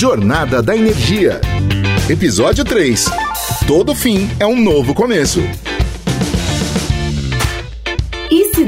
Jornada 0.00 0.62
da 0.62 0.74
Energia. 0.74 1.42
Episódio 2.08 2.64
3. 2.64 3.04
Todo 3.66 3.94
fim 3.94 4.30
é 4.40 4.46
um 4.46 4.58
novo 4.58 4.94
começo. 4.94 5.42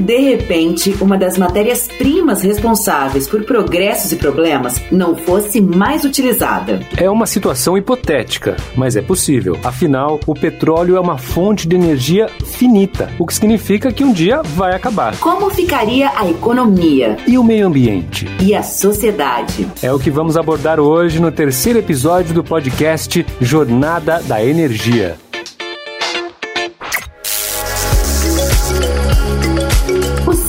De 0.03 0.19
repente 0.19 0.97
uma 1.01 1.17
das 1.17 1.39
matérias-primas 1.39 2.43
responsáveis 2.43 3.29
por 3.29 3.45
progressos 3.45 4.13
e 4.13 4.17
problemas 4.17 4.81
não 4.91 5.15
fosse 5.15 5.61
mais 5.61 6.05
utilizada? 6.05 6.81
É 6.97 7.09
uma 7.09 7.27
situação 7.27 7.79
hipotética, 7.79 8.57
mas 8.77 8.97
é 8.97 9.03
possível. 9.03 9.57
Afinal, 9.63 10.19
o 10.27 10.35
petróleo 10.35 10.97
é 10.97 11.01
uma 11.01 11.17
fonte 11.17 11.69
de 11.69 11.77
energia 11.77 12.29
finita, 12.45 13.11
o 13.19 13.27
que 13.27 13.35
significa 13.35 13.93
que 13.93 14.05
um 14.05 14.13
dia 14.13 14.43
vai 14.43 14.75
acabar. 14.75 15.17
Como 15.19 15.49
ficaria 15.51 16.11
a 16.17 16.29
economia? 16.29 17.17
E 17.27 17.39
o 17.39 17.45
meio 17.45 17.67
ambiente? 17.67 18.27
E 18.41 18.55
a 18.55 18.63
sociedade? 18.63 19.69
É 19.83 19.93
o 19.93 19.99
que 19.99 20.11
vamos 20.11 20.37
abordar 20.37 20.81
hoje 20.81 21.21
no 21.21 21.31
terceiro 21.31 21.79
episódio 21.79 22.35
do 22.35 22.43
podcast 22.43 23.25
Jornada 23.41 24.21
da 24.23 24.45
Energia. 24.45 25.22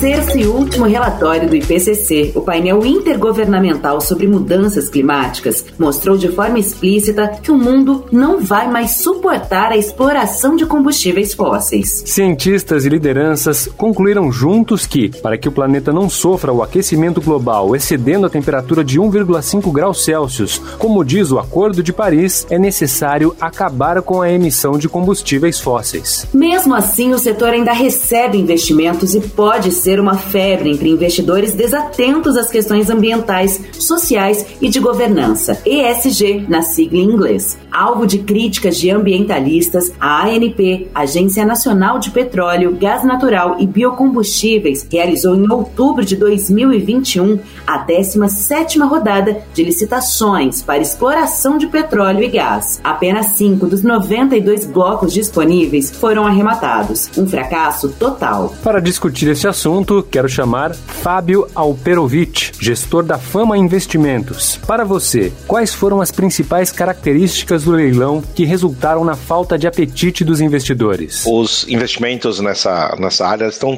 fazer 0.04 0.23
sexto 0.34 0.40
e 0.40 0.48
último 0.48 0.86
relatório 0.86 1.48
do 1.48 1.56
IPCC, 1.56 2.32
o 2.36 2.42
painel 2.42 2.86
intergovernamental 2.86 4.02
sobre 4.02 4.28
mudanças 4.28 4.90
climáticas, 4.90 5.66
mostrou 5.78 6.18
de 6.18 6.30
forma 6.30 6.60
explícita 6.60 7.28
que 7.42 7.52
o 7.52 7.58
mundo 7.58 8.06
não 8.12 8.42
vai 8.42 8.70
mais 8.70 8.92
suportar 8.92 9.72
a 9.72 9.78
exploração 9.78 10.56
de 10.56 10.66
combustíveis 10.66 11.34
fósseis. 11.34 12.04
Cientistas 12.06 12.86
e 12.86 12.90
lideranças 12.90 13.70
concluíram 13.78 14.32
juntos 14.32 14.86
que, 14.86 15.10
para 15.22 15.38
que 15.38 15.48
o 15.48 15.52
planeta 15.52 15.94
não 15.94 16.10
sofra 16.10 16.52
o 16.52 16.64
aquecimento 16.64 17.22
global 17.22 17.76
excedendo 17.76 18.26
a 18.26 18.30
temperatura 18.30 18.84
de 18.84 19.00
1,5 19.00 19.72
graus 19.72 20.04
Celsius, 20.04 20.62
como 20.78 21.04
diz 21.04 21.32
o 21.32 21.40
Acordo 21.40 21.84
de 21.84 21.94
Paris, 21.94 22.46
é 22.50 22.58
necessário 22.58 23.36
acabar 23.40 24.02
com 24.02 24.22
a 24.22 24.32
emissão 24.32 24.78
de 24.78 24.90
combustíveis 24.90 25.60
fósseis. 25.60 26.28
Mesmo 26.34 26.74
assim, 26.74 27.14
o 27.14 27.20
setor 27.20 27.50
ainda 27.50 27.74
recebe 27.74 28.38
investimentos 28.38 29.14
e 29.14 29.22
pode 29.22 29.72
ser 29.72 30.00
uma 30.00 30.23
febre 30.24 30.72
entre 30.72 30.90
investidores 30.90 31.54
desatentos 31.54 32.38
às 32.38 32.50
questões 32.50 32.90
ambientais, 32.90 33.62
sociais 33.78 34.46
e 34.62 34.70
de 34.70 34.80
governança. 34.80 35.62
ESG, 35.66 36.46
na 36.48 36.62
sigla 36.62 37.00
em 37.00 37.04
inglês. 37.04 37.58
Alvo 37.72 38.06
de 38.06 38.20
críticas 38.20 38.78
de 38.78 38.90
ambientalistas, 38.90 39.92
a 40.00 40.26
ANP, 40.26 40.88
Agência 40.94 41.46
Nacional 41.46 42.00
de 42.00 42.12
Petróleo, 42.12 42.78
Gás 42.80 43.04
Natural 43.04 43.58
e 43.60 43.68
Biocombustíveis, 43.68 44.88
realizou 44.92 45.36
em 45.36 45.52
outubro 45.52 46.06
de 46.06 46.16
2021 46.16 47.40
a 47.66 47.86
17ª 47.86 48.88
rodada 48.88 49.42
de 49.54 49.64
licitações 49.64 50.62
para 50.62 50.82
exploração 50.82 51.58
de 51.58 51.68
petróleo 51.68 52.24
e 52.24 52.28
gás. 52.28 52.80
Apenas 52.84 53.28
cinco 53.28 53.68
dos 53.68 53.84
92 53.84 54.66
blocos 54.66 55.14
disponíveis 55.14 55.92
foram 55.92 56.26
arrematados. 56.26 57.10
Um 57.18 57.28
fracasso 57.28 57.90
total. 57.90 58.54
Para 58.64 58.80
discutir 58.80 59.30
esse 59.30 59.48
assunto, 59.48 59.74
assunto, 59.84 60.04
quero 60.14 60.30
chamar 60.30 60.76
Fábio 60.76 61.48
Alperovitch, 61.56 62.52
gestor 62.60 63.02
da 63.02 63.18
Fama 63.18 63.58
Investimentos. 63.58 64.58
Para 64.58 64.86
você, 64.86 65.34
quais 65.48 65.74
foram 65.74 66.02
as 66.02 66.12
principais 66.12 66.72
características 66.72 67.64
do 67.64 67.72
leilão 67.72 68.22
que 68.22 68.46
resultaram 68.46 69.04
na 69.04 69.16
falta 69.16 69.58
de 69.58 69.66
apetite 69.66 70.24
dos 70.24 70.40
investidores? 70.40 71.26
Os 71.26 71.68
investimentos 71.68 72.40
nessa, 72.40 72.96
nessa 73.00 73.26
área 73.26 73.48
estão 73.48 73.76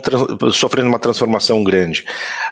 sofrendo 0.51 0.89
uma 0.89 0.99
transformação 0.99 1.63
grande. 1.63 2.03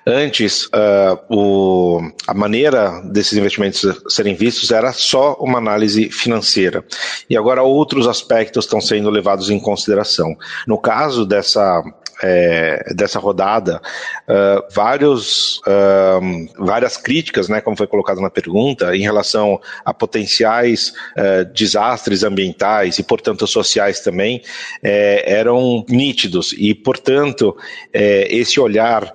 Antes, 0.07 0.63
uh, 0.67 1.19
o, 1.29 2.09
a 2.25 2.33
maneira 2.33 3.01
desses 3.11 3.37
investimentos 3.37 3.85
serem 4.07 4.33
vistos 4.33 4.71
era 4.71 4.93
só 4.93 5.33
uma 5.41 5.57
análise 5.57 6.09
financeira. 6.09 6.85
E 7.29 7.35
agora 7.35 7.61
outros 7.61 8.07
aspectos 8.07 8.63
estão 8.63 8.79
sendo 8.79 9.09
levados 9.09 9.49
em 9.49 9.59
consideração. 9.59 10.33
No 10.65 10.77
caso 10.77 11.25
dessa 11.25 11.83
é, 12.23 12.93
dessa 12.93 13.19
rodada 13.19 13.72
uh, 13.77 14.73
vários, 14.73 15.59
uh, 15.59 16.63
várias 16.65 16.97
críticas, 16.97 17.47
né, 17.49 17.61
como 17.61 17.77
foi 17.77 17.87
colocado 17.87 18.21
na 18.21 18.29
pergunta, 18.29 18.95
em 18.95 19.01
relação 19.01 19.59
a 19.85 19.93
potenciais 19.93 20.93
uh, 21.17 21.45
desastres 21.53 22.23
ambientais 22.23 22.99
e, 22.99 23.03
portanto, 23.03 23.45
sociais 23.47 23.99
também, 23.99 24.41
é, 24.81 25.39
eram 25.39 25.85
nítidos. 25.89 26.53
E, 26.57 26.73
portanto, 26.73 27.55
é, 27.91 28.27
esse 28.33 28.59
olhar 28.59 29.13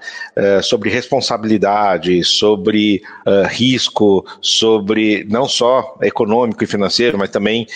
sobre 0.63 0.89
responsabilidade, 0.89 2.23
sobre 2.23 3.03
risco, 3.49 4.25
sobre 4.41 5.27
não 5.29 5.49
só 5.49 5.97
econômico 6.01 6.63
e 6.63 6.67
financeiro, 6.67 7.19
mas 7.19 7.31
também 7.31 7.67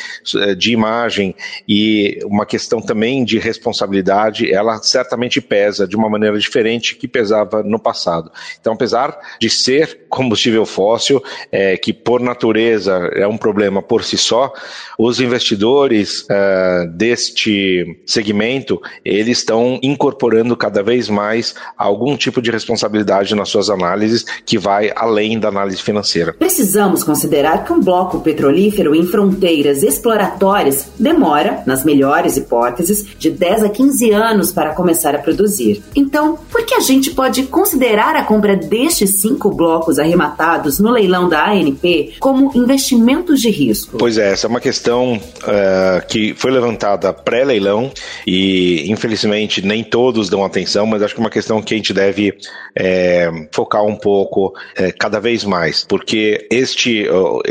de 0.56 0.72
imagem 0.72 1.34
e 1.69 2.21
uma 2.25 2.47
questão 2.47 2.81
também 2.81 3.25
de 3.25 3.38
responsabilidade, 3.38 4.53
ela 4.53 4.81
certamente 4.82 5.41
pesa 5.41 5.87
de 5.87 5.97
uma 5.97 6.09
maneira 6.09 6.38
diferente 6.38 6.61
que 6.94 7.08
pesava 7.08 7.62
no 7.62 7.78
passado. 7.78 8.30
Então, 8.60 8.72
apesar 8.72 9.18
de 9.40 9.50
ser 9.50 10.06
combustível 10.08 10.64
fóssil, 10.66 11.22
é, 11.50 11.76
que 11.76 11.92
por 11.92 12.20
natureza 12.20 13.10
é 13.14 13.26
um 13.26 13.36
problema 13.36 13.82
por 13.82 14.04
si 14.04 14.18
só, 14.18 14.52
os 14.98 15.20
investidores 15.20 16.26
é, 16.30 16.86
deste 16.86 18.00
segmento 18.06 18.80
eles 19.04 19.38
estão 19.38 19.78
incorporando 19.82 20.56
cada 20.56 20.82
vez 20.82 21.08
mais 21.08 21.54
algum 21.76 22.16
tipo 22.16 22.40
de 22.40 22.50
responsabilidade 22.50 23.34
nas 23.34 23.48
suas 23.48 23.70
análises 23.70 24.24
que 24.44 24.58
vai 24.58 24.92
além 24.94 25.38
da 25.38 25.48
análise 25.48 25.82
financeira. 25.82 26.32
Precisamos 26.32 27.02
considerar 27.02 27.64
que 27.64 27.72
um 27.72 27.80
bloco 27.80 28.20
petrolífero 28.20 28.94
em 28.94 29.06
fronteiras 29.06 29.82
exploratórias 29.82 30.88
demora, 30.98 31.62
nas 31.66 31.84
melhores 31.84 32.36
hipóteses, 32.36 33.06
de 33.18 33.30
10 33.30 33.64
a 33.64 33.68
15 33.68 34.10
anos 34.10 34.52
para 34.52 34.74
começar 34.74 35.14
a 35.14 35.18
produzir. 35.18 35.82
Então, 35.94 36.38
por 36.52 36.66
que 36.66 36.74
a 36.74 36.80
gente 36.80 37.10
pode 37.10 37.44
considerar 37.44 38.14
a 38.14 38.22
compra 38.22 38.54
destes 38.54 39.20
cinco 39.20 39.50
blocos 39.50 39.98
arrematados 39.98 40.78
no 40.78 40.90
leilão 40.90 41.28
da 41.28 41.50
ANP 41.50 42.14
como 42.20 42.52
investimentos 42.54 43.40
de 43.40 43.50
risco? 43.50 43.96
Pois 43.98 44.18
é, 44.18 44.32
essa 44.32 44.46
é 44.46 44.50
uma 44.50 44.60
questão 44.60 45.14
uh, 45.14 46.06
que 46.06 46.34
foi 46.34 46.50
levantada 46.50 47.12
pré-leilão 47.12 47.91
e, 48.26 48.91
infelizmente, 48.91 49.62
nem 49.62 49.82
todos 49.82 50.28
dão 50.28 50.44
atenção, 50.44 50.86
mas 50.86 51.02
acho 51.02 51.14
que 51.14 51.20
é 51.20 51.24
uma 51.24 51.30
questão 51.30 51.62
que 51.62 51.72
a 51.72 51.76
gente 51.76 51.94
deve 51.94 52.34
é, 52.76 53.30
focar 53.50 53.84
um 53.84 53.96
pouco 53.96 54.52
é, 54.76 54.92
cada 54.92 55.18
vez 55.18 55.44
mais, 55.44 55.84
porque 55.84 56.46
este, 56.50 57.08
uh, 57.08 57.38
uh, 57.38 57.42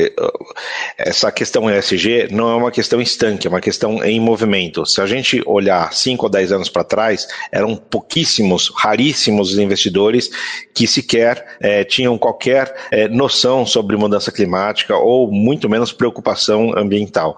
essa 0.98 1.32
questão 1.32 1.70
ESG 1.70 2.28
não 2.32 2.52
é 2.52 2.56
uma 2.56 2.72
questão 2.72 3.02
estanque, 3.02 3.48
é 3.48 3.50
uma 3.50 3.62
questão 3.62 4.04
em 4.04 4.20
movimento. 4.20 4.86
Se 4.86 5.02
a 5.02 5.08
gente 5.08 5.42
olhar 5.48 5.92
5 5.92 6.24
ou 6.24 6.30
10 6.30 6.52
anos 6.52 6.70
para 6.70 6.84
trás, 6.84 7.28
eram 7.52 7.76
pouquíssimos, 7.76 8.72
raríssimos 8.92 9.54
os 9.54 9.58
investidores 9.58 10.30
que 10.74 10.86
sequer 10.86 11.58
é, 11.62 11.84
tinham 11.84 12.18
qualquer 12.18 12.74
é, 12.92 13.08
noção 13.08 13.66
sobre 13.66 13.96
mudança 13.96 14.32
climática 14.32 14.96
ou 14.98 15.32
muito 15.32 15.70
menos 15.70 15.94
preocupação 15.94 16.78
ambiental. 16.78 17.36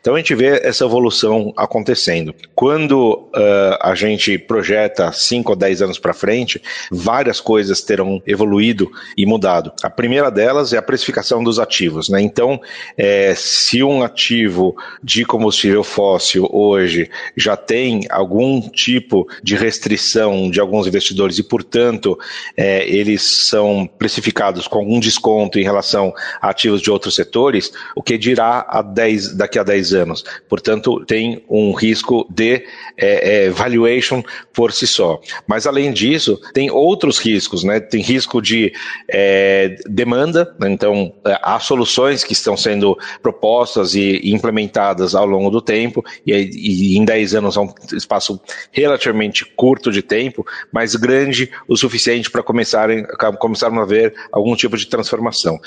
Então 0.00 0.14
a 0.14 0.18
gente 0.18 0.34
vê 0.34 0.60
essa 0.62 0.84
evolução 0.84 1.52
acontecendo. 1.56 2.34
Quando 2.54 3.28
uh, 3.34 3.76
a 3.80 3.94
gente 3.94 4.38
projeta 4.38 5.12
5 5.12 5.50
ou 5.50 5.56
10 5.56 5.82
anos 5.82 5.98
para 5.98 6.12
frente, 6.12 6.60
várias 6.90 7.40
coisas 7.40 7.82
terão 7.82 8.20
evoluído 8.26 8.90
e 9.16 9.24
mudado. 9.26 9.72
A 9.82 9.90
primeira 9.90 10.30
delas 10.30 10.72
é 10.72 10.78
a 10.78 10.82
precificação 10.82 11.42
dos 11.42 11.58
ativos. 11.58 12.08
Né? 12.08 12.20
Então, 12.20 12.60
é, 12.96 13.34
se 13.36 13.82
um 13.82 14.02
ativo 14.02 14.74
de 15.02 15.24
combustível 15.24 15.84
fóssil 15.84 16.48
hoje 16.52 17.08
já 17.36 17.56
tem 17.56 18.06
algum 18.10 18.60
tipo 18.60 19.26
de 19.42 19.54
restrição 19.54 20.50
de 20.50 20.60
alguns 20.60 20.86
investidores 20.96 21.38
e, 21.38 21.42
portanto, 21.42 22.18
é, 22.56 22.88
eles 22.88 23.22
são 23.22 23.88
precificados 23.98 24.66
com 24.66 24.78
algum 24.78 24.98
desconto 24.98 25.58
em 25.58 25.62
relação 25.62 26.12
a 26.40 26.50
ativos 26.50 26.80
de 26.80 26.90
outros 26.90 27.14
setores, 27.14 27.72
o 27.94 28.02
que 28.02 28.16
dirá 28.16 28.66
a 28.68 28.82
10, 28.82 29.34
daqui 29.34 29.58
a 29.58 29.62
10 29.62 29.92
anos. 29.92 30.24
Portanto, 30.48 31.04
tem 31.04 31.44
um 31.48 31.72
risco 31.72 32.26
de 32.30 32.64
é, 32.96 33.46
é, 33.46 33.50
valuation 33.50 34.22
por 34.52 34.72
si 34.72 34.86
só. 34.86 35.20
Mas, 35.46 35.66
além 35.66 35.92
disso, 35.92 36.40
tem 36.54 36.70
outros 36.70 37.18
riscos, 37.18 37.62
né? 37.62 37.78
tem 37.78 38.00
risco 38.00 38.40
de 38.40 38.72
é, 39.08 39.76
demanda, 39.86 40.54
né? 40.58 40.70
então 40.70 41.12
é, 41.26 41.38
há 41.42 41.60
soluções 41.60 42.24
que 42.24 42.32
estão 42.32 42.56
sendo 42.56 42.96
propostas 43.22 43.94
e 43.94 44.20
implementadas 44.24 45.14
ao 45.14 45.26
longo 45.26 45.50
do 45.50 45.60
tempo, 45.60 46.04
e, 46.26 46.32
e 46.32 46.96
em 46.96 47.04
10 47.04 47.34
anos 47.34 47.56
é 47.56 47.60
um 47.60 47.72
espaço 47.92 48.40
relativamente 48.72 49.44
curto 49.44 49.90
de 49.90 50.02
tempo, 50.02 50.46
mas 50.72 50.85
grande 50.94 51.50
o 51.66 51.76
suficiente 51.76 52.30
para 52.30 52.42
começarem, 52.42 53.06
começarmos 53.38 53.82
a 53.82 53.86
ver 53.86 54.14
algum 54.30 54.54
tipo 54.54 54.76
de 54.76 54.86
transformação. 54.86 55.58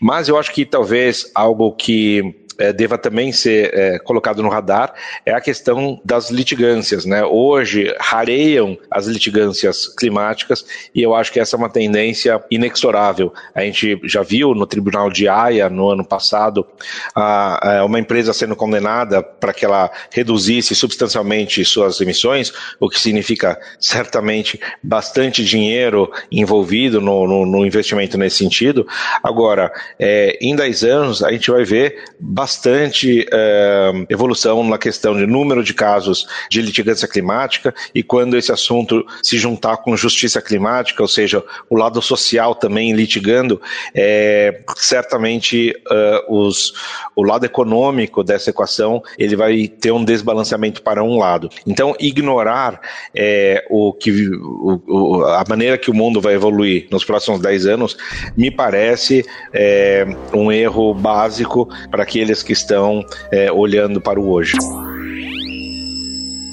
Mas 0.00 0.28
eu 0.28 0.38
acho 0.38 0.52
que 0.52 0.64
talvez 0.64 1.30
algo 1.34 1.72
que 1.72 2.44
é, 2.58 2.72
deva 2.72 2.96
também 2.96 3.32
ser 3.32 3.72
é, 3.74 3.98
colocado 3.98 4.42
no 4.42 4.48
radar 4.48 4.94
é 5.24 5.32
a 5.32 5.40
questão 5.40 6.00
das 6.04 6.30
litigâncias. 6.30 7.04
Né? 7.04 7.24
Hoje 7.24 7.94
rareiam 7.98 8.78
as 8.90 9.06
litigâncias 9.06 9.88
climáticas 9.88 10.64
e 10.94 11.02
eu 11.02 11.14
acho 11.14 11.32
que 11.32 11.40
essa 11.40 11.56
é 11.56 11.58
uma 11.58 11.70
tendência 11.70 12.42
inexorável. 12.50 13.32
A 13.54 13.62
gente 13.62 14.00
já 14.04 14.22
viu 14.22 14.54
no 14.54 14.66
Tribunal 14.66 15.10
de 15.10 15.28
Haia, 15.28 15.68
no 15.68 15.90
ano 15.90 16.04
passado, 16.04 16.66
a, 17.14 17.80
a 17.80 17.84
uma 17.84 17.98
empresa 17.98 18.32
sendo 18.32 18.56
condenada 18.56 19.22
para 19.22 19.52
que 19.52 19.64
ela 19.64 19.90
reduzisse 20.10 20.74
substancialmente 20.74 21.64
suas 21.64 22.00
emissões, 22.00 22.52
o 22.78 22.88
que 22.88 23.00
significa 23.00 23.58
certamente 23.78 24.60
bastante 24.82 25.44
dinheiro 25.44 26.10
envolvido 26.30 27.00
no, 27.00 27.26
no, 27.26 27.46
no 27.46 27.66
investimento 27.66 28.18
nesse 28.18 28.38
sentido. 28.38 28.86
Agora, 29.22 29.72
é, 29.98 30.38
em 30.40 30.54
10 30.54 30.84
anos, 30.84 31.22
a 31.22 31.32
gente 31.32 31.50
vai 31.50 31.64
ver 31.64 32.04
bastante 32.18 33.26
é, 33.32 33.92
evolução 34.08 34.62
na 34.64 34.78
questão 34.78 35.14
de 35.14 35.26
número 35.26 35.62
de 35.62 35.74
casos 35.74 36.26
de 36.50 36.60
litigância 36.60 37.08
climática 37.08 37.74
e 37.94 38.02
quando 38.02 38.36
esse 38.36 38.52
assunto 38.52 39.04
se 39.22 39.38
juntar 39.38 39.78
com 39.78 39.96
justiça 39.96 40.40
climática, 40.40 41.02
ou 41.02 41.08
seja, 41.08 41.42
o 41.68 41.76
lado 41.76 42.00
social 42.02 42.54
também 42.54 42.92
litigando, 42.92 43.60
é, 43.94 44.62
certamente 44.76 45.74
uh, 45.90 46.34
os, 46.34 46.72
o 47.14 47.22
lado 47.22 47.44
econômico 47.44 48.22
dessa 48.22 48.50
equação 48.50 49.02
ele 49.18 49.36
vai 49.36 49.68
ter 49.68 49.92
um 49.92 50.04
desbalanceamento 50.04 50.82
para 50.82 51.02
um 51.02 51.18
lado. 51.18 51.48
Então, 51.66 51.94
ignorar 51.98 52.80
é, 53.14 53.64
o 53.70 53.92
que, 53.92 54.10
o, 54.54 54.80
o, 54.86 55.24
a 55.24 55.44
maneira 55.48 55.76
que 55.76 55.90
o 55.90 55.94
mundo 55.94 56.20
vai 56.20 56.34
evoluir 56.34 56.86
nos 56.90 57.04
próximos 57.04 57.40
10 57.40 57.66
anos 57.66 57.96
me 58.36 58.50
parece 58.50 59.24
é, 59.52 60.06
um 60.32 60.50
erro 60.50 60.94
básico 60.94 61.68
para 61.90 62.02
aqueles 62.02 62.42
que 62.42 62.52
estão 62.52 63.04
é, 63.30 63.50
olhando 63.50 64.00
para 64.00 64.20
o 64.20 64.30
hoje. 64.30 64.56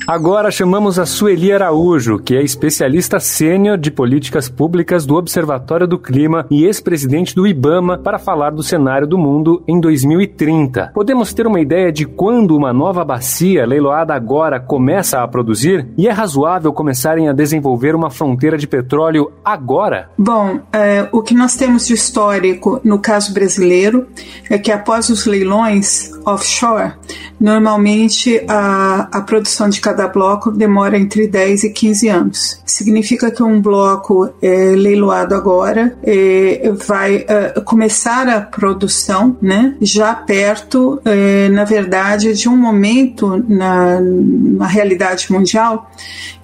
Agora 0.07 0.49
chamamos 0.49 0.97
a 0.97 1.05
Sueli 1.05 1.53
Araújo, 1.53 2.17
que 2.17 2.35
é 2.35 2.41
especialista 2.41 3.19
sênior 3.19 3.77
de 3.77 3.91
políticas 3.91 4.49
públicas 4.49 5.05
do 5.05 5.15
Observatório 5.15 5.87
do 5.87 5.99
Clima 5.99 6.45
e 6.49 6.65
ex-presidente 6.65 7.35
do 7.35 7.45
IBAMA, 7.45 7.99
para 7.99 8.17
falar 8.17 8.49
do 8.49 8.63
cenário 8.63 9.05
do 9.05 9.17
mundo 9.17 9.63
em 9.67 9.79
2030. 9.79 10.91
Podemos 10.93 11.33
ter 11.33 11.45
uma 11.45 11.59
ideia 11.59 11.91
de 11.91 12.05
quando 12.05 12.57
uma 12.57 12.73
nova 12.73 13.05
bacia 13.05 13.65
leiloada 13.65 14.13
agora 14.13 14.59
começa 14.59 15.21
a 15.21 15.27
produzir? 15.27 15.87
E 15.97 16.07
é 16.07 16.11
razoável 16.11 16.73
começarem 16.73 17.29
a 17.29 17.33
desenvolver 17.33 17.95
uma 17.95 18.09
fronteira 18.09 18.57
de 18.57 18.67
petróleo 18.67 19.31
agora? 19.45 20.09
Bom, 20.17 20.59
é, 20.73 21.07
o 21.11 21.21
que 21.21 21.35
nós 21.35 21.55
temos 21.55 21.85
de 21.85 21.93
histórico 21.93 22.81
no 22.83 22.97
caso 22.97 23.33
brasileiro 23.33 24.07
é 24.49 24.57
que 24.57 24.71
após 24.71 25.09
os 25.09 25.25
leilões 25.25 26.11
offshore, 26.25 26.93
normalmente 27.39 28.43
a, 28.47 29.07
a 29.11 29.21
produção 29.21 29.69
de 29.69 29.81
cada 29.81 30.07
bloco 30.07 30.51
demora 30.51 30.97
entre 30.97 31.27
10 31.27 31.63
e 31.65 31.69
15 31.69 32.07
anos. 32.07 32.61
Significa 32.65 33.31
que 33.31 33.43
um 33.43 33.61
bloco 33.61 34.29
é, 34.41 34.73
leiloado 34.75 35.35
agora 35.35 35.97
é, 36.03 36.71
vai 36.87 37.25
é, 37.27 37.59
começar 37.61 38.27
a 38.27 38.41
produção 38.41 39.35
né, 39.41 39.75
já 39.81 40.13
perto, 40.13 41.01
é, 41.05 41.49
na 41.49 41.63
verdade, 41.63 42.33
de 42.33 42.47
um 42.47 42.55
momento 42.55 43.43
na, 43.47 43.99
na 44.01 44.67
realidade 44.67 45.31
mundial 45.31 45.89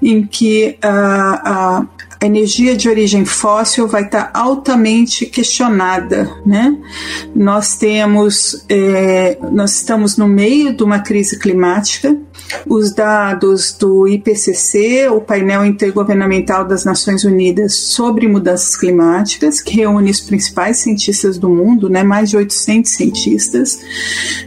em 0.02 0.26
que 0.26 0.78
a, 0.82 1.80
a 1.80 1.86
a 2.20 2.26
energia 2.26 2.76
de 2.76 2.90
origem 2.90 3.26
fóssil 3.26 3.88
vai 3.88 4.04
estar 4.04 4.32
altamente 4.34 5.26
questionada, 5.26 6.30
né? 6.46 6.76
Nós 7.36 7.78
temos, 7.78 8.66
é, 8.68 9.38
nós 9.52 9.76
estamos 9.76 10.18
no 10.18 10.28
meio 10.28 10.76
de 10.76 10.84
uma 10.84 11.00
crise 11.00 11.38
climática. 11.38 12.18
Os 12.66 12.94
dados 12.94 13.74
do 13.74 14.08
IPCC, 14.08 15.08
o 15.10 15.22
painel 15.22 15.66
intergovernamental 15.66 16.66
das 16.66 16.86
Nações 16.86 17.24
Unidas 17.24 17.76
sobre 17.76 18.28
mudanças 18.28 18.76
climáticas, 18.76 19.62
que 19.62 19.76
reúne 19.76 20.12
os 20.12 20.20
principais 20.20 20.78
cientistas 20.78 21.38
do 21.38 21.50
mundo, 21.50 21.90
né? 21.90 22.04
Mais 22.04 22.30
de 22.30 22.38
800 22.38 22.92
cientistas, 22.92 23.80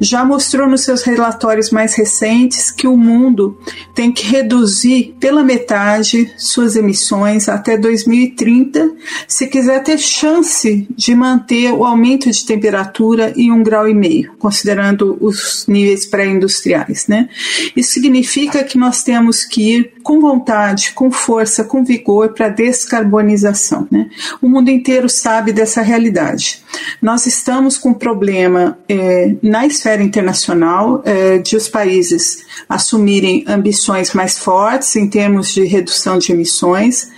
já 0.00 0.25
mostrou 0.25 0.69
nos 0.69 0.82
seus 0.82 1.02
relatórios 1.02 1.70
mais 1.70 1.94
recentes 1.94 2.70
que 2.70 2.87
o 2.87 2.97
mundo 2.97 3.58
tem 3.94 4.12
que 4.12 4.26
reduzir 4.26 5.17
pela 5.19 5.43
metade 5.43 6.32
suas 6.37 6.76
emissões 6.76 7.49
até 7.49 7.76
2030, 7.76 8.93
se 9.26 9.47
quiser 9.47 9.82
ter 9.82 9.99
chance 9.99 10.87
de 10.97 11.14
manter 11.14 11.73
o 11.73 11.85
aumento 11.85 12.31
de 12.31 12.44
temperatura 12.44 13.32
em 13.37 13.50
um 13.50 13.62
grau 13.62 13.88
e 13.88 13.94
meio, 13.94 14.32
considerando 14.38 15.17
os 15.20 15.67
níveis 15.69 16.06
pré-industriais, 16.06 17.06
né? 17.08 17.29
Isso 17.76 17.89
significa 17.90 18.64
que 18.64 18.78
nós 18.78 19.02
temos 19.02 19.44
que 19.44 19.76
ir 19.76 19.92
com 20.02 20.20
vontade, 20.20 20.92
com 20.92 21.10
força, 21.10 21.64
com 21.64 21.84
vigor 21.84 22.32
para 22.32 22.46
a 22.46 22.50
descarbonização, 22.50 23.87
né? 23.90 24.08
O 24.40 24.48
mundo 24.48 24.70
inteiro 24.70 25.08
sabe 25.08 25.52
dessa 25.52 25.82
realidade. 25.82 26.60
Nós 27.00 27.26
estamos 27.26 27.78
com 27.78 27.90
um 27.90 27.94
problema 27.94 28.78
é, 28.88 29.34
na 29.43 29.67
esfera 29.67 30.02
internacional 30.02 31.02
é, 31.05 31.38
de 31.38 31.56
os 31.56 31.69
países 31.69 32.44
assumirem 32.69 33.44
ambições 33.46 34.12
mais 34.12 34.38
fortes 34.38 34.96
em 34.96 35.08
termos 35.08 35.52
de 35.52 35.64
redução 35.64 36.19
de 36.19 36.32
emissões, 36.32 37.11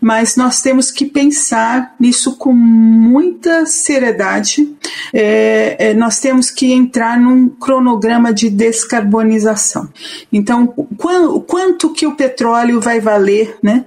mas 0.00 0.36
nós 0.36 0.60
temos 0.60 0.90
que 0.90 1.06
pensar 1.06 1.94
nisso 1.98 2.36
com 2.36 2.52
muita 2.52 3.64
seriedade. 3.66 4.68
É, 5.12 5.94
nós 5.94 6.20
temos 6.20 6.50
que 6.50 6.72
entrar 6.72 7.18
num 7.18 7.48
cronograma 7.48 8.32
de 8.32 8.50
descarbonização. 8.50 9.88
Então, 10.32 10.66
quanto, 10.96 11.40
quanto 11.40 11.92
que 11.92 12.06
o 12.06 12.16
petróleo 12.16 12.80
vai 12.80 13.00
valer 13.00 13.56
né, 13.62 13.84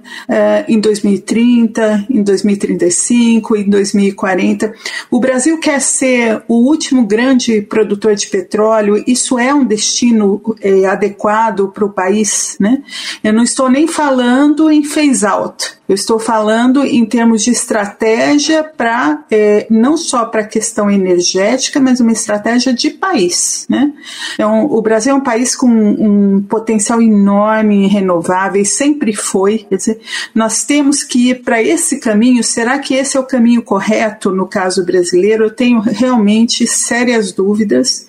em 0.66 0.80
2030, 0.80 2.06
em 2.08 2.22
2035, 2.22 3.56
em 3.56 3.68
2040? 3.68 4.74
O 5.10 5.20
Brasil 5.20 5.58
quer 5.58 5.80
ser 5.80 6.42
o 6.48 6.54
último 6.54 7.06
grande 7.06 7.62
produtor 7.62 8.14
de 8.14 8.26
petróleo, 8.26 9.02
isso 9.06 9.38
é 9.38 9.54
um 9.54 9.64
destino 9.64 10.40
é, 10.60 10.86
adequado 10.86 11.68
para 11.68 11.84
o 11.84 11.92
país? 11.92 12.56
Né? 12.58 12.82
Eu 13.22 13.32
não 13.32 13.42
estou 13.42 13.70
nem 13.70 13.86
falando 13.86 14.70
em 14.70 14.82
phase 14.82 15.24
out, 15.24 15.76
eu 15.88 15.94
estou 15.94 16.18
falando 16.18 16.84
em 16.84 17.04
termos 17.04 17.44
de 17.44 17.50
estratégia 17.50 18.64
para 18.64 19.24
é, 19.30 19.66
não 19.70 19.96
só 19.96 20.26
para 20.26 20.40
a 20.40 20.46
questão 20.46 20.90
energética, 20.90 21.78
mas 21.78 22.00
uma 22.00 22.12
estratégia 22.12 22.72
de 22.72 22.90
país. 22.90 23.66
Né? 23.68 23.92
Então, 24.34 24.66
o 24.66 24.82
Brasil 24.82 25.12
é 25.12 25.14
um 25.14 25.22
país 25.22 25.54
com 25.54 25.68
um 25.68 26.42
potencial 26.42 27.00
enorme 27.00 27.84
em 27.84 27.86
renováveis, 27.86 28.70
sempre 28.70 29.14
foi. 29.14 29.58
Quer 29.58 29.76
dizer, 29.76 30.00
nós 30.34 30.64
temos 30.64 31.04
que 31.04 31.30
ir 31.30 31.42
para 31.42 31.62
esse 31.62 32.00
caminho. 32.00 32.42
Será 32.42 32.78
que 32.78 32.94
esse 32.94 33.16
é 33.16 33.20
o 33.20 33.24
caminho 33.24 33.62
correto 33.62 34.30
no 34.30 34.46
caso 34.46 34.84
brasileiro? 34.84 35.44
Eu 35.44 35.50
tenho 35.50 35.80
realmente 35.80 36.66
sérias 36.66 37.32
dúvidas. 37.32 38.05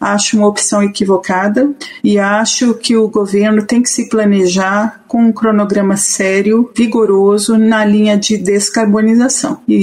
Acho 0.00 0.36
uma 0.36 0.46
opção 0.46 0.82
equivocada 0.82 1.70
e 2.02 2.18
acho 2.18 2.74
que 2.74 2.96
o 2.96 3.08
governo 3.08 3.64
tem 3.66 3.82
que 3.82 3.90
se 3.90 4.08
planejar 4.08 5.02
com 5.12 5.24
um 5.24 5.32
cronograma 5.32 5.94
sério, 5.94 6.70
vigoroso 6.74 7.58
na 7.58 7.84
linha 7.84 8.16
de 8.16 8.38
descarbonização. 8.38 9.58
E, 9.68 9.74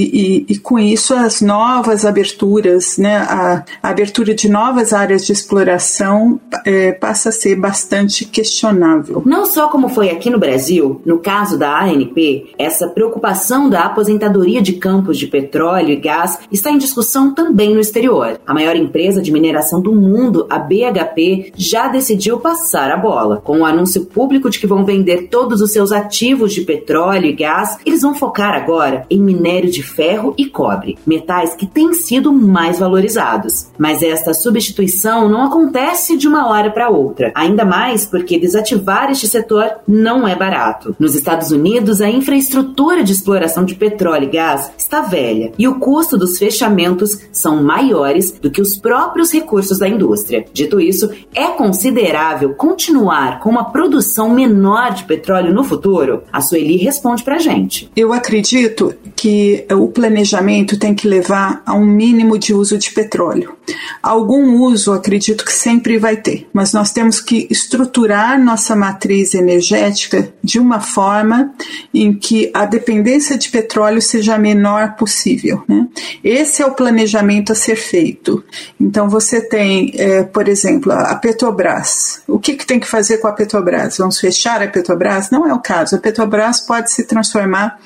e, 0.48 0.54
e 0.54 0.58
com 0.58 0.76
isso, 0.76 1.14
as 1.14 1.40
novas 1.40 2.04
aberturas, 2.04 2.98
né, 2.98 3.18
a, 3.18 3.62
a, 3.80 3.88
abertura 3.90 4.34
de 4.34 4.48
novas 4.48 4.92
áreas 4.92 5.24
de 5.24 5.32
exploração 5.32 6.40
é, 6.66 6.90
passa 6.90 7.28
a 7.28 7.32
ser 7.32 7.54
bastante 7.54 8.24
questionável. 8.24 9.22
Não 9.24 9.46
só 9.46 9.68
como 9.68 9.88
foi 9.88 10.10
aqui 10.10 10.28
no 10.30 10.38
Brasil, 10.38 11.00
no 11.06 11.20
caso 11.20 11.56
da 11.56 11.80
ANP, 11.80 12.52
essa 12.58 12.88
preocupação 12.88 13.70
da 13.70 13.84
aposentadoria 13.84 14.60
de 14.60 14.72
campos 14.72 15.16
de 15.16 15.28
petróleo 15.28 15.90
e 15.90 15.96
gás 15.96 16.40
está 16.50 16.72
em 16.72 16.78
discussão 16.78 17.32
também 17.32 17.72
no 17.72 17.80
exterior. 17.80 18.40
A 18.44 18.52
maior 18.52 18.74
empresa 18.74 19.22
de 19.22 19.30
mineração 19.30 19.59
do 19.80 19.92
mundo, 19.92 20.46
a 20.48 20.58
BHP, 20.58 21.52
já 21.56 21.88
decidiu 21.88 22.38
passar 22.38 22.90
a 22.90 22.96
bola, 22.96 23.40
com 23.42 23.60
o 23.60 23.64
anúncio 23.64 24.06
público 24.06 24.48
de 24.48 24.58
que 24.58 24.66
vão 24.66 24.84
vender 24.84 25.28
todos 25.28 25.60
os 25.60 25.72
seus 25.72 25.92
ativos 25.92 26.52
de 26.52 26.62
petróleo 26.62 27.26
e 27.26 27.32
gás, 27.32 27.78
eles 27.84 28.02
vão 28.02 28.14
focar 28.14 28.54
agora 28.54 29.04
em 29.10 29.20
minério 29.20 29.70
de 29.70 29.82
ferro 29.82 30.34
e 30.38 30.46
cobre, 30.46 30.98
metais 31.06 31.54
que 31.54 31.66
têm 31.66 31.92
sido 31.92 32.32
mais 32.32 32.78
valorizados. 32.78 33.68
Mas 33.78 34.02
esta 34.02 34.32
substituição 34.32 35.28
não 35.28 35.44
acontece 35.44 36.16
de 36.16 36.26
uma 36.26 36.48
hora 36.48 36.70
para 36.70 36.88
outra, 36.88 37.32
ainda 37.34 37.64
mais 37.64 38.04
porque 38.04 38.38
desativar 38.38 39.10
este 39.10 39.28
setor 39.28 39.70
não 39.86 40.26
é 40.26 40.34
barato. 40.34 40.94
Nos 40.98 41.14
Estados 41.14 41.50
Unidos, 41.50 42.00
a 42.00 42.08
infraestrutura 42.08 43.02
de 43.02 43.12
exploração 43.12 43.64
de 43.64 43.74
petróleo 43.74 44.24
e 44.24 44.30
gás 44.30 44.70
está 44.76 45.00
velha 45.00 45.52
e 45.58 45.68
o 45.68 45.78
custo 45.78 46.16
dos 46.16 46.38
fechamentos 46.38 47.20
são 47.32 47.62
maiores 47.62 48.32
do 48.32 48.50
que 48.50 48.60
os 48.60 48.76
próprios 48.76 49.32
recursos 49.32 49.49
da 49.78 49.88
indústria. 49.88 50.44
Dito 50.52 50.80
isso, 50.80 51.10
é 51.34 51.48
considerável 51.48 52.54
continuar 52.54 53.40
com 53.40 53.50
uma 53.50 53.64
produção 53.64 54.30
menor 54.30 54.94
de 54.94 55.04
petróleo 55.04 55.52
no 55.52 55.64
futuro? 55.64 56.22
A 56.32 56.40
Sueli 56.40 56.76
responde 56.76 57.22
pra 57.22 57.38
gente. 57.38 57.90
Eu 57.96 58.12
acredito 58.12 58.94
que 59.20 59.66
o 59.70 59.86
planejamento 59.88 60.78
tem 60.78 60.94
que 60.94 61.06
levar 61.06 61.62
a 61.66 61.74
um 61.74 61.84
mínimo 61.84 62.38
de 62.38 62.54
uso 62.54 62.78
de 62.78 62.90
petróleo. 62.90 63.54
Algum 64.02 64.62
uso, 64.62 64.94
acredito 64.94 65.44
que 65.44 65.52
sempre 65.52 65.98
vai 65.98 66.16
ter, 66.16 66.48
mas 66.54 66.72
nós 66.72 66.90
temos 66.90 67.20
que 67.20 67.46
estruturar 67.50 68.42
nossa 68.42 68.74
matriz 68.74 69.34
energética 69.34 70.32
de 70.42 70.58
uma 70.58 70.80
forma 70.80 71.52
em 71.92 72.14
que 72.14 72.50
a 72.54 72.64
dependência 72.64 73.36
de 73.36 73.50
petróleo 73.50 74.00
seja 74.00 74.36
a 74.36 74.38
menor 74.38 74.96
possível. 74.96 75.62
Né? 75.68 75.86
Esse 76.24 76.62
é 76.62 76.66
o 76.66 76.72
planejamento 76.72 77.52
a 77.52 77.54
ser 77.54 77.76
feito. 77.76 78.42
Então, 78.80 79.06
você 79.06 79.42
tem, 79.42 79.92
é, 79.96 80.22
por 80.22 80.48
exemplo, 80.48 80.92
a 80.92 81.14
Petrobras. 81.16 82.22
O 82.26 82.38
que, 82.38 82.54
que 82.54 82.66
tem 82.66 82.80
que 82.80 82.88
fazer 82.88 83.18
com 83.18 83.28
a 83.28 83.32
Petrobras? 83.32 83.98
Vamos 83.98 84.18
fechar 84.18 84.62
a 84.62 84.68
Petrobras? 84.68 85.30
Não 85.30 85.46
é 85.46 85.52
o 85.52 85.60
caso. 85.60 85.96
A 85.96 85.98
Petrobras 85.98 86.60
pode 86.60 86.90
se 86.90 87.04
transformar 87.04 87.78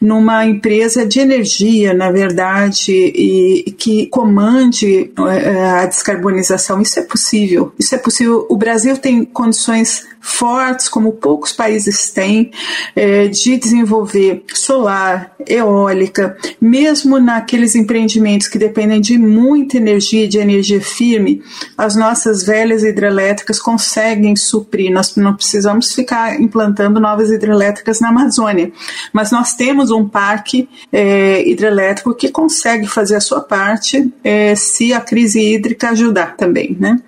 numa 0.00 0.46
empresa 0.46 0.75
de 1.08 1.20
energia, 1.20 1.92
na 1.92 2.10
verdade, 2.10 2.92
e 2.92 3.74
que 3.76 4.06
comande 4.06 5.10
é, 5.28 5.64
a 5.82 5.86
descarbonização. 5.86 6.80
Isso 6.80 6.98
é 6.98 7.02
possível. 7.02 7.72
Isso 7.78 7.94
é 7.94 7.98
possível. 7.98 8.46
O 8.48 8.56
Brasil 8.56 8.96
tem 8.96 9.24
condições 9.24 10.06
fortes, 10.26 10.88
como 10.88 11.12
poucos 11.12 11.52
países 11.52 12.10
têm, 12.10 12.50
é, 12.96 13.28
de 13.28 13.56
desenvolver 13.56 14.42
solar, 14.52 15.36
eólica, 15.46 16.36
mesmo 16.60 17.20
naqueles 17.20 17.76
empreendimentos 17.76 18.48
que 18.48 18.58
dependem 18.58 19.00
de 19.00 19.16
muita 19.16 19.76
energia, 19.76 20.26
de 20.26 20.38
energia 20.38 20.80
firme, 20.80 21.42
as 21.78 21.94
nossas 21.94 22.42
velhas 22.42 22.82
hidrelétricas 22.82 23.60
conseguem 23.60 24.34
suprir. 24.34 24.92
Nós 24.92 25.14
não 25.14 25.34
precisamos 25.34 25.94
ficar 25.94 26.40
implantando 26.40 26.98
novas 26.98 27.30
hidrelétricas 27.30 28.00
na 28.00 28.08
Amazônia, 28.08 28.72
mas 29.12 29.30
nós 29.30 29.54
temos 29.54 29.92
um 29.92 30.08
parque 30.08 30.65
é, 30.92 31.46
hidrelétrico 31.48 32.14
que 32.14 32.30
consegue 32.30 32.86
fazer 32.86 33.16
a 33.16 33.20
sua 33.20 33.40
parte 33.40 34.12
é, 34.22 34.54
se 34.54 34.92
a 34.92 35.00
crise 35.00 35.40
hídrica 35.40 35.90
ajudar 35.90 36.36
também, 36.36 36.76
né? 36.78 37.00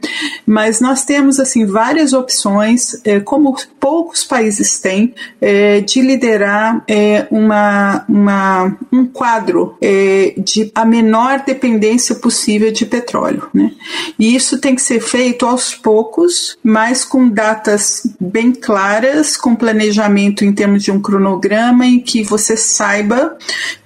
Mas 0.46 0.80
nós 0.80 1.04
temos 1.04 1.38
assim 1.38 1.66
várias 1.66 2.12
opções 2.12 3.00
é, 3.04 3.20
como 3.20 3.56
poucos 3.78 4.24
países 4.24 4.78
têm, 4.78 5.14
é, 5.40 5.80
de 5.80 6.00
liderar 6.00 6.82
é, 6.88 7.26
uma, 7.30 8.04
uma, 8.08 8.76
um 8.92 9.06
quadro 9.06 9.76
é, 9.80 10.34
de 10.36 10.70
a 10.74 10.84
menor 10.84 11.42
dependência 11.44 12.14
possível 12.14 12.72
de 12.72 12.84
petróleo. 12.86 13.48
Né? 13.52 13.72
E 14.18 14.34
isso 14.34 14.58
tem 14.58 14.74
que 14.74 14.82
ser 14.82 15.00
feito 15.00 15.46
aos 15.46 15.74
poucos, 15.74 16.56
mas 16.62 17.04
com 17.04 17.28
datas 17.28 18.02
bem 18.20 18.52
claras, 18.52 19.36
com 19.36 19.54
planejamento 19.54 20.44
em 20.44 20.52
termos 20.52 20.82
de 20.82 20.90
um 20.90 21.00
cronograma 21.00 21.86
em 21.86 22.00
que 22.00 22.22
você 22.22 22.56
saiba 22.56 23.36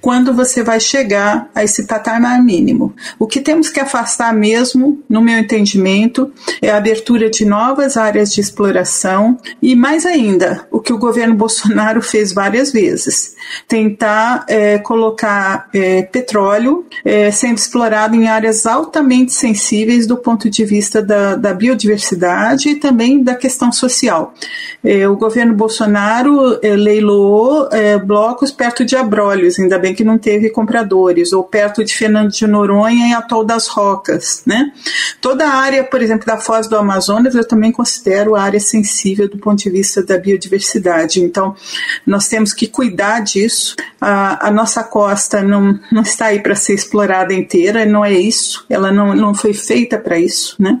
quando 0.01 0.33
você 0.33 0.63
vai 0.63 0.79
chegar 0.79 1.49
a 1.55 1.63
esse 1.63 1.85
patamar 1.85 2.41
mínimo. 2.43 2.93
O 3.17 3.27
que 3.27 3.39
temos 3.39 3.69
que 3.69 3.79
afastar 3.79 4.33
mesmo, 4.33 5.01
no 5.09 5.21
meu 5.21 5.37
entendimento, 5.37 6.31
é 6.61 6.69
a 6.69 6.77
abertura 6.77 7.29
de 7.29 7.45
novas 7.45 7.97
áreas 7.97 8.33
de 8.33 8.41
exploração 8.41 9.37
e 9.61 9.75
mais 9.75 10.05
ainda, 10.05 10.67
o 10.71 10.79
que 10.79 10.93
o 10.93 10.97
governo 10.97 11.35
Bolsonaro 11.43 12.01
fez 12.01 12.33
várias 12.33 12.71
vezes, 12.71 13.35
tentar 13.67 14.45
é, 14.47 14.77
colocar 14.77 15.69
é, 15.73 16.03
petróleo 16.03 16.85
é, 17.03 17.31
sendo 17.31 17.57
explorado 17.57 18.15
em 18.15 18.27
áreas 18.27 18.65
altamente 18.65 19.33
sensíveis 19.33 20.07
do 20.07 20.17
ponto 20.17 20.49
de 20.49 20.65
vista 20.65 21.01
da, 21.01 21.35
da 21.35 21.53
biodiversidade 21.53 22.69
e 22.69 22.75
também 22.75 23.23
da 23.23 23.35
questão 23.35 23.71
social. 23.71 24.33
É, 24.83 25.07
o 25.07 25.15
governo 25.15 25.53
Bolsonaro 25.53 26.59
é, 26.61 26.75
leiloou 26.75 27.69
é, 27.71 27.97
blocos 27.97 28.51
perto 28.51 28.85
de 28.85 28.95
Abrolhos, 28.95 29.52
ainda 29.59 29.77
bem 29.77 29.93
que 29.93 30.03
não 30.03 30.17
teve 30.17 30.49
compradores, 30.49 31.33
ou 31.33 31.43
perto 31.43 31.83
de 31.83 31.93
Fernando 31.93 32.31
de 32.31 32.47
Noronha 32.47 33.07
em 33.07 33.13
Atol 33.13 33.43
das 33.43 33.67
Rocas, 33.67 34.43
né? 34.45 34.71
Toda 35.21 35.47
a 35.47 35.55
área, 35.55 35.83
por 35.83 36.01
exemplo, 36.01 36.25
da 36.25 36.37
Foz 36.37 36.67
do 36.67 36.77
Amazonas, 36.77 37.35
eu 37.35 37.47
também 37.47 37.71
considero 37.71 38.35
área 38.35 38.59
sensível 38.59 39.27
do 39.29 39.37
ponto 39.37 39.61
de 39.61 39.69
vista 39.69 40.03
da 40.03 40.17
biodiversidade. 40.17 41.21
Então, 41.21 41.55
nós 42.05 42.27
temos 42.27 42.53
que 42.53 42.67
cuidar 42.67 43.21
disso. 43.21 43.75
A, 44.03 44.47
a 44.47 44.51
nossa 44.51 44.83
costa 44.83 45.41
não, 45.41 45.79
não 45.91 46.01
está 46.01 46.27
aí 46.27 46.39
para 46.39 46.55
ser 46.55 46.73
explorada 46.73 47.33
inteira, 47.33 47.85
não 47.85 48.03
é 48.03 48.13
isso, 48.13 48.65
ela 48.69 48.91
não, 48.91 49.15
não 49.15 49.33
foi 49.33 49.53
feita 49.53 49.97
para 49.97 50.17
isso, 50.17 50.55
né? 50.59 50.79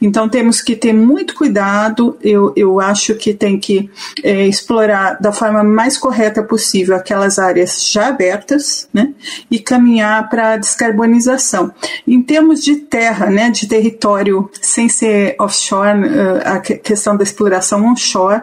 Então, 0.00 0.28
temos 0.28 0.60
que 0.60 0.76
ter 0.76 0.92
muito 0.92 1.34
cuidado. 1.34 2.16
Eu, 2.22 2.52
eu 2.56 2.80
acho 2.80 3.14
que 3.14 3.32
tem 3.32 3.58
que 3.58 3.90
é, 4.22 4.46
explorar 4.46 5.18
da 5.20 5.32
forma 5.32 5.64
mais 5.64 5.96
correta 5.96 6.42
possível 6.42 6.94
aquelas 6.94 7.38
áreas 7.38 7.90
já 7.90 8.08
abertas, 8.08 8.88
né? 8.92 9.12
E 9.50 9.58
caminhar 9.58 10.28
para 10.28 10.52
a 10.52 10.56
descarbonização. 10.56 11.72
Em 12.06 12.22
termos 12.22 12.62
de 12.62 12.76
terra, 12.76 13.26
né, 13.30 13.50
de 13.50 13.66
território, 13.66 14.50
sem 14.60 14.88
ser 14.88 15.34
offshore, 15.38 15.88
a 16.44 16.58
questão 16.60 17.16
da 17.16 17.22
exploração 17.22 17.48
exploração 17.48 17.84
onshore, 17.84 18.42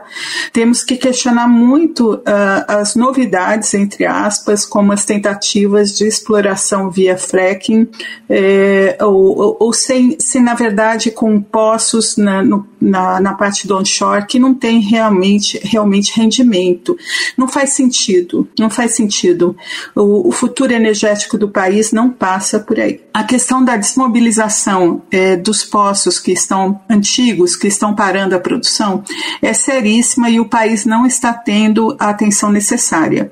temos 0.52 0.84
que 0.84 0.98
questionar 0.98 1.48
muito 1.48 2.16
uh, 2.16 2.22
as 2.68 2.96
novidades, 2.96 3.74
entre 3.74 4.05
aspas, 4.06 4.66
como 4.66 4.92
as 4.92 5.06
tentativas 5.06 5.96
de 5.96 6.08
exploração 6.08 6.90
via 6.90 7.18
fracking, 7.18 7.88
eh, 8.30 8.98
ou, 9.02 9.58
ou 9.60 9.74
sem, 9.74 10.18
sem, 10.20 10.42
na 10.42 10.54
verdade, 10.54 11.12
com 11.12 11.42
poços 11.42 12.18
na, 12.18 12.44
no, 12.44 12.68
na, 12.82 13.20
na, 13.20 13.34
parte 13.34 13.68
do 13.68 13.78
onshore 13.78 14.26
que 14.26 14.40
não 14.40 14.54
tem 14.54 14.80
realmente, 14.80 15.60
realmente 15.64 16.14
rendimento. 16.16 16.98
Não 17.38 17.48
faz 17.48 17.72
sentido, 17.72 18.48
não 18.58 18.70
faz 18.70 18.96
sentido. 18.96 19.56
O, 19.96 20.30
o 20.30 20.32
futuro 20.32 20.74
energético 20.74 21.38
do 21.38 21.50
país 21.50 21.92
não 21.92 22.10
passa 22.10 22.60
por 22.60 22.80
aí. 22.80 23.02
A 23.14 23.24
questão 23.24 23.64
da 23.64 23.78
desmobilização 23.78 25.02
eh, 25.12 25.36
dos 25.36 25.64
poços 25.64 26.20
que 26.20 26.32
estão 26.32 26.82
antigos, 26.90 27.56
que 27.56 27.68
estão 27.68 27.96
parando 27.96 28.36
a 28.36 28.40
produção, 28.40 29.04
é 29.42 29.54
seríssima 29.54 30.30
e 30.30 30.40
o 30.40 30.46
país 30.46 30.86
não 30.86 31.06
está 31.06 31.34
tendo 31.34 31.96
a 32.00 32.10
atenção 32.10 32.52
necessária. 32.52 33.32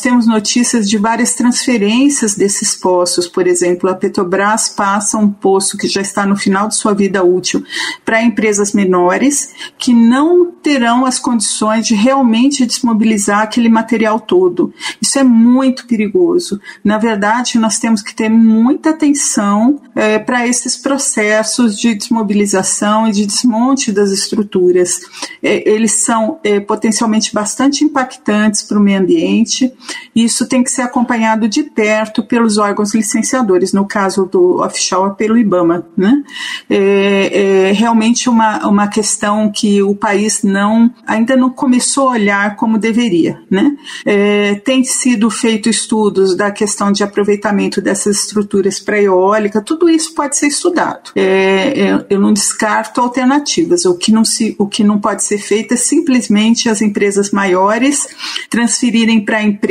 Nós 0.00 0.04
temos 0.04 0.26
notícias 0.26 0.88
de 0.88 0.96
várias 0.96 1.34
transferências 1.34 2.34
desses 2.34 2.74
poços, 2.74 3.28
por 3.28 3.46
exemplo, 3.46 3.90
a 3.90 3.94
Petrobras 3.94 4.66
passa 4.66 5.18
um 5.18 5.30
poço 5.30 5.76
que 5.76 5.86
já 5.86 6.00
está 6.00 6.24
no 6.24 6.34
final 6.34 6.68
de 6.68 6.74
sua 6.74 6.94
vida 6.94 7.22
útil 7.22 7.62
para 8.02 8.22
empresas 8.22 8.72
menores 8.72 9.50
que 9.76 9.92
não 9.92 10.50
terão 10.50 11.04
as 11.04 11.18
condições 11.18 11.86
de 11.86 11.94
realmente 11.94 12.64
desmobilizar 12.64 13.40
aquele 13.40 13.68
material 13.68 14.18
todo. 14.18 14.72
Isso 15.02 15.18
é 15.18 15.22
muito 15.22 15.86
perigoso. 15.86 16.58
Na 16.82 16.96
verdade, 16.96 17.58
nós 17.58 17.78
temos 17.78 18.00
que 18.00 18.14
ter 18.14 18.30
muita 18.30 18.90
atenção 18.90 19.82
é, 19.94 20.18
para 20.18 20.46
esses 20.48 20.78
processos 20.78 21.78
de 21.78 21.94
desmobilização 21.94 23.06
e 23.06 23.12
de 23.12 23.26
desmonte 23.26 23.92
das 23.92 24.10
estruturas 24.10 25.00
é, 25.42 25.68
eles 25.68 25.92
são 25.92 26.38
é, 26.44 26.60
potencialmente 26.60 27.34
bastante 27.34 27.84
impactantes 27.84 28.62
para 28.62 28.78
o 28.78 28.82
meio 28.82 29.00
ambiente, 29.00 29.72
isso 30.14 30.46
tem 30.46 30.62
que 30.62 30.70
ser 30.70 30.82
acompanhado 30.82 31.48
de 31.48 31.62
perto 31.62 32.22
pelos 32.22 32.58
órgãos 32.58 32.94
licenciadores, 32.94 33.72
no 33.72 33.86
caso 33.86 34.26
do 34.26 34.60
offshore, 34.60 35.16
pelo 35.16 35.38
IBAMA. 35.38 35.86
Né? 35.96 36.22
É, 36.68 37.68
é 37.68 37.72
realmente 37.72 38.28
uma, 38.28 38.66
uma 38.66 38.88
questão 38.88 39.50
que 39.50 39.82
o 39.82 39.94
país 39.94 40.42
não 40.42 40.92
ainda 41.06 41.36
não 41.36 41.50
começou 41.50 42.08
a 42.08 42.12
olhar 42.12 42.56
como 42.56 42.78
deveria. 42.78 43.40
Né? 43.50 43.76
É, 44.04 44.54
tem 44.56 44.84
sido 44.84 45.30
feito 45.30 45.68
estudos 45.68 46.36
da 46.36 46.50
questão 46.50 46.92
de 46.92 47.02
aproveitamento 47.02 47.80
dessas 47.80 48.20
estruturas 48.24 48.80
para 48.80 49.00
eólica, 49.00 49.62
tudo 49.62 49.88
isso 49.88 50.14
pode 50.14 50.36
ser 50.36 50.48
estudado. 50.48 51.10
É, 51.14 51.80
é 51.80 52.06
eu 52.10 52.20
não 52.20 52.32
descarto 52.32 53.00
alternativas. 53.00 53.84
O 53.84 53.96
que 53.96 54.12
não, 54.12 54.24
se, 54.24 54.54
o 54.58 54.66
que 54.66 54.82
não 54.82 54.98
pode 54.98 55.22
ser 55.22 55.38
feita 55.38 55.76
simplesmente 55.76 56.68
as 56.68 56.82
empresas 56.82 57.30
maiores 57.30 58.08
transferirem 58.48 59.24
para 59.24 59.42
empresas 59.42 59.69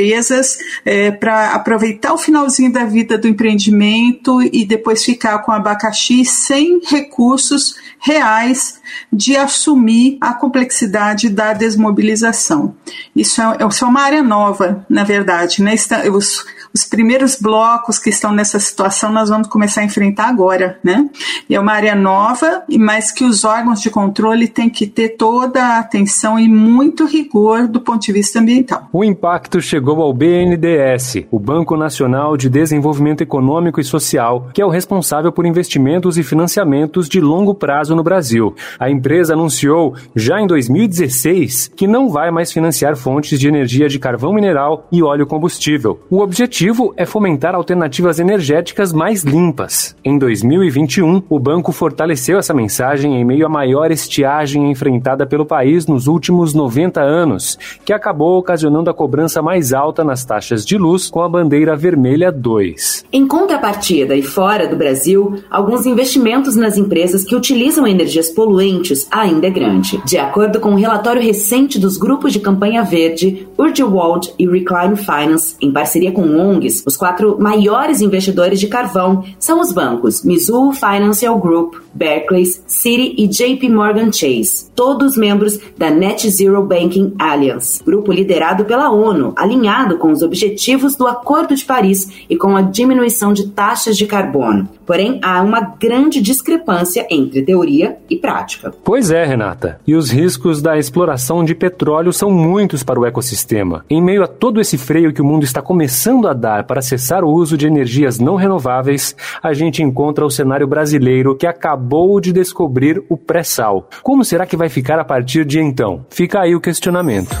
é, 0.84 1.10
para 1.10 1.52
aproveitar 1.52 2.12
o 2.12 2.18
finalzinho 2.18 2.72
da 2.72 2.84
vida 2.84 3.18
do 3.18 3.28
empreendimento 3.28 4.40
e 4.42 4.64
depois 4.64 5.04
ficar 5.04 5.38
com 5.40 5.52
abacaxi 5.52 6.24
sem 6.24 6.80
recursos 6.86 7.76
reais 7.98 8.80
de 9.12 9.36
assumir 9.36 10.16
a 10.20 10.32
complexidade 10.32 11.28
da 11.28 11.52
desmobilização. 11.52 12.74
Isso 13.14 13.40
é, 13.40 13.58
isso 13.68 13.84
é 13.84 13.88
uma 13.88 14.00
área 14.00 14.22
nova, 14.22 14.84
na 14.88 15.04
verdade. 15.04 15.62
Né? 15.62 15.74
Os, 16.12 16.44
os 16.72 16.84
primeiros 16.84 17.36
blocos 17.36 17.98
que 17.98 18.10
estão 18.10 18.32
nessa 18.32 18.58
situação 18.58 19.12
nós 19.12 19.28
vamos 19.28 19.48
começar 19.48 19.80
a 19.80 19.84
enfrentar 19.84 20.28
agora, 20.28 20.78
né? 20.82 21.08
É 21.48 21.58
uma 21.58 21.72
área 21.72 21.94
nova, 21.94 22.62
mas 22.78 23.10
que 23.10 23.24
os 23.24 23.44
órgãos 23.44 23.80
de 23.80 23.90
controle 23.90 24.46
têm 24.46 24.70
que 24.70 24.86
ter 24.86 25.10
toda 25.10 25.62
a 25.62 25.78
atenção 25.80 26.38
e 26.38 26.48
muito 26.48 27.04
rigor 27.06 27.66
do 27.66 27.80
ponto 27.80 28.02
de 28.02 28.12
vista 28.12 28.38
ambiental. 28.38 28.88
O 28.92 29.04
impacto 29.04 29.60
chegou 29.60 30.00
ao 30.00 30.12
BNDES, 30.12 31.26
o 31.30 31.38
Banco 31.38 31.76
Nacional 31.76 32.36
de 32.36 32.48
Desenvolvimento 32.48 33.22
Econômico 33.22 33.80
e 33.80 33.84
Social, 33.84 34.48
que 34.54 34.62
é 34.62 34.66
o 34.66 34.70
responsável 34.70 35.32
por 35.32 35.46
investimentos 35.46 36.18
e 36.18 36.22
financiamentos 36.22 37.08
de 37.08 37.20
longo 37.20 37.54
prazo 37.54 37.96
no 37.96 38.02
Brasil. 38.02 38.54
A 38.78 38.88
empresa 38.88 39.32
anunciou 39.32 39.94
já 40.14 40.40
em 40.40 40.46
2016 40.46 41.72
que 41.74 41.86
não 41.86 42.08
vai 42.08 42.30
mais 42.30 42.52
financiar 42.52 42.96
fontes 42.96 43.38
de 43.40 43.48
energia 43.48 43.88
de 43.88 43.98
carvão 43.98 44.32
mineral 44.32 44.86
e 44.92 45.02
óleo 45.02 45.26
combustível. 45.26 46.00
O 46.08 46.20
objetivo 46.20 46.59
é 46.96 47.06
fomentar 47.06 47.54
alternativas 47.54 48.18
energéticas 48.18 48.92
mais 48.92 49.22
limpas. 49.22 49.96
Em 50.04 50.18
2021, 50.18 51.22
o 51.26 51.38
banco 51.38 51.72
fortaleceu 51.72 52.38
essa 52.38 52.52
mensagem 52.52 53.18
em 53.18 53.24
meio 53.24 53.46
à 53.46 53.48
maior 53.48 53.90
estiagem 53.90 54.70
enfrentada 54.70 55.24
pelo 55.24 55.46
país 55.46 55.86
nos 55.86 56.06
últimos 56.06 56.52
90 56.52 57.00
anos, 57.00 57.58
que 57.82 57.94
acabou 57.94 58.36
ocasionando 58.36 58.90
a 58.90 58.94
cobrança 58.94 59.40
mais 59.40 59.72
alta 59.72 60.04
nas 60.04 60.22
taxas 60.22 60.66
de 60.66 60.76
luz 60.76 61.08
com 61.08 61.22
a 61.22 61.28
bandeira 61.30 61.74
vermelha 61.74 62.30
2. 62.30 63.06
Em 63.10 63.26
contrapartida 63.26 64.14
e 64.14 64.22
fora 64.22 64.68
do 64.68 64.76
Brasil, 64.76 65.42
alguns 65.50 65.86
investimentos 65.86 66.56
nas 66.56 66.76
empresas 66.76 67.24
que 67.24 67.34
utilizam 67.34 67.86
energias 67.86 68.28
poluentes 68.28 69.08
ainda 69.10 69.46
é 69.46 69.50
grande. 69.50 69.98
De 70.04 70.18
acordo 70.18 70.60
com 70.60 70.72
um 70.72 70.78
relatório 70.78 71.22
recente 71.22 71.78
dos 71.78 71.96
grupos 71.96 72.34
de 72.34 72.40
campanha 72.40 72.82
verde, 72.82 73.48
Urgewald 73.56 74.34
e 74.38 74.46
Recline 74.46 74.96
Finance, 74.96 75.56
em 75.58 75.72
parceria 75.72 76.12
com 76.12 76.22
ONGs, 76.50 76.82
os 76.86 76.96
quatro 76.96 77.38
maiores 77.38 78.00
investidores 78.00 78.58
de 78.58 78.66
carvão 78.66 79.24
são 79.38 79.60
os 79.60 79.72
bancos 79.72 80.24
Mizuho 80.24 80.72
Financial 80.72 81.38
Group, 81.38 81.74
Barclays, 81.94 82.62
Citi 82.66 83.14
e 83.16 83.26
JP 83.26 83.68
Morgan 83.68 84.12
Chase, 84.12 84.70
todos 84.74 85.16
membros 85.16 85.58
da 85.76 85.90
Net 85.90 86.28
Zero 86.30 86.62
Banking 86.62 87.14
Alliance, 87.18 87.82
grupo 87.84 88.12
liderado 88.12 88.64
pela 88.64 88.90
ONU, 88.90 89.32
alinhado 89.36 89.98
com 89.98 90.10
os 90.10 90.22
objetivos 90.22 90.96
do 90.96 91.06
Acordo 91.06 91.54
de 91.54 91.64
Paris 91.64 92.24
e 92.28 92.36
com 92.36 92.56
a 92.56 92.62
diminuição 92.62 93.32
de 93.32 93.48
taxas 93.48 93.96
de 93.96 94.06
carbono. 94.06 94.68
Porém, 94.86 95.20
há 95.22 95.40
uma 95.42 95.60
grande 95.60 96.20
discrepância 96.20 97.06
entre 97.10 97.42
teoria 97.42 97.98
e 98.08 98.16
prática. 98.16 98.72
Pois 98.82 99.10
é, 99.10 99.24
Renata. 99.24 99.78
E 99.86 99.94
os 99.94 100.10
riscos 100.10 100.60
da 100.60 100.78
exploração 100.78 101.44
de 101.44 101.54
petróleo 101.54 102.12
são 102.12 102.30
muitos 102.30 102.82
para 102.82 102.98
o 102.98 103.06
ecossistema. 103.06 103.84
Em 103.88 104.02
meio 104.02 104.24
a 104.24 104.26
todo 104.26 104.60
esse 104.60 104.76
freio 104.76 105.12
que 105.12 105.22
o 105.22 105.24
mundo 105.24 105.44
está 105.44 105.62
começando 105.62 106.26
a 106.26 106.32
para 106.66 106.82
cessar 106.82 107.24
o 107.24 107.30
uso 107.30 107.56
de 107.56 107.66
energias 107.66 108.18
não 108.18 108.34
renováveis, 108.34 109.14
a 109.42 109.52
gente 109.52 109.82
encontra 109.82 110.24
o 110.24 110.30
cenário 110.30 110.66
brasileiro 110.66 111.36
que 111.36 111.46
acabou 111.46 112.20
de 112.20 112.32
descobrir 112.32 113.02
o 113.08 113.16
pré-sal. 113.16 113.88
Como 114.02 114.24
será 114.24 114.46
que 114.46 114.56
vai 114.56 114.68
ficar 114.68 114.98
a 114.98 115.04
partir 115.04 115.44
de 115.44 115.60
então? 115.60 116.04
Fica 116.10 116.40
aí 116.40 116.54
o 116.54 116.60
questionamento. 116.60 117.36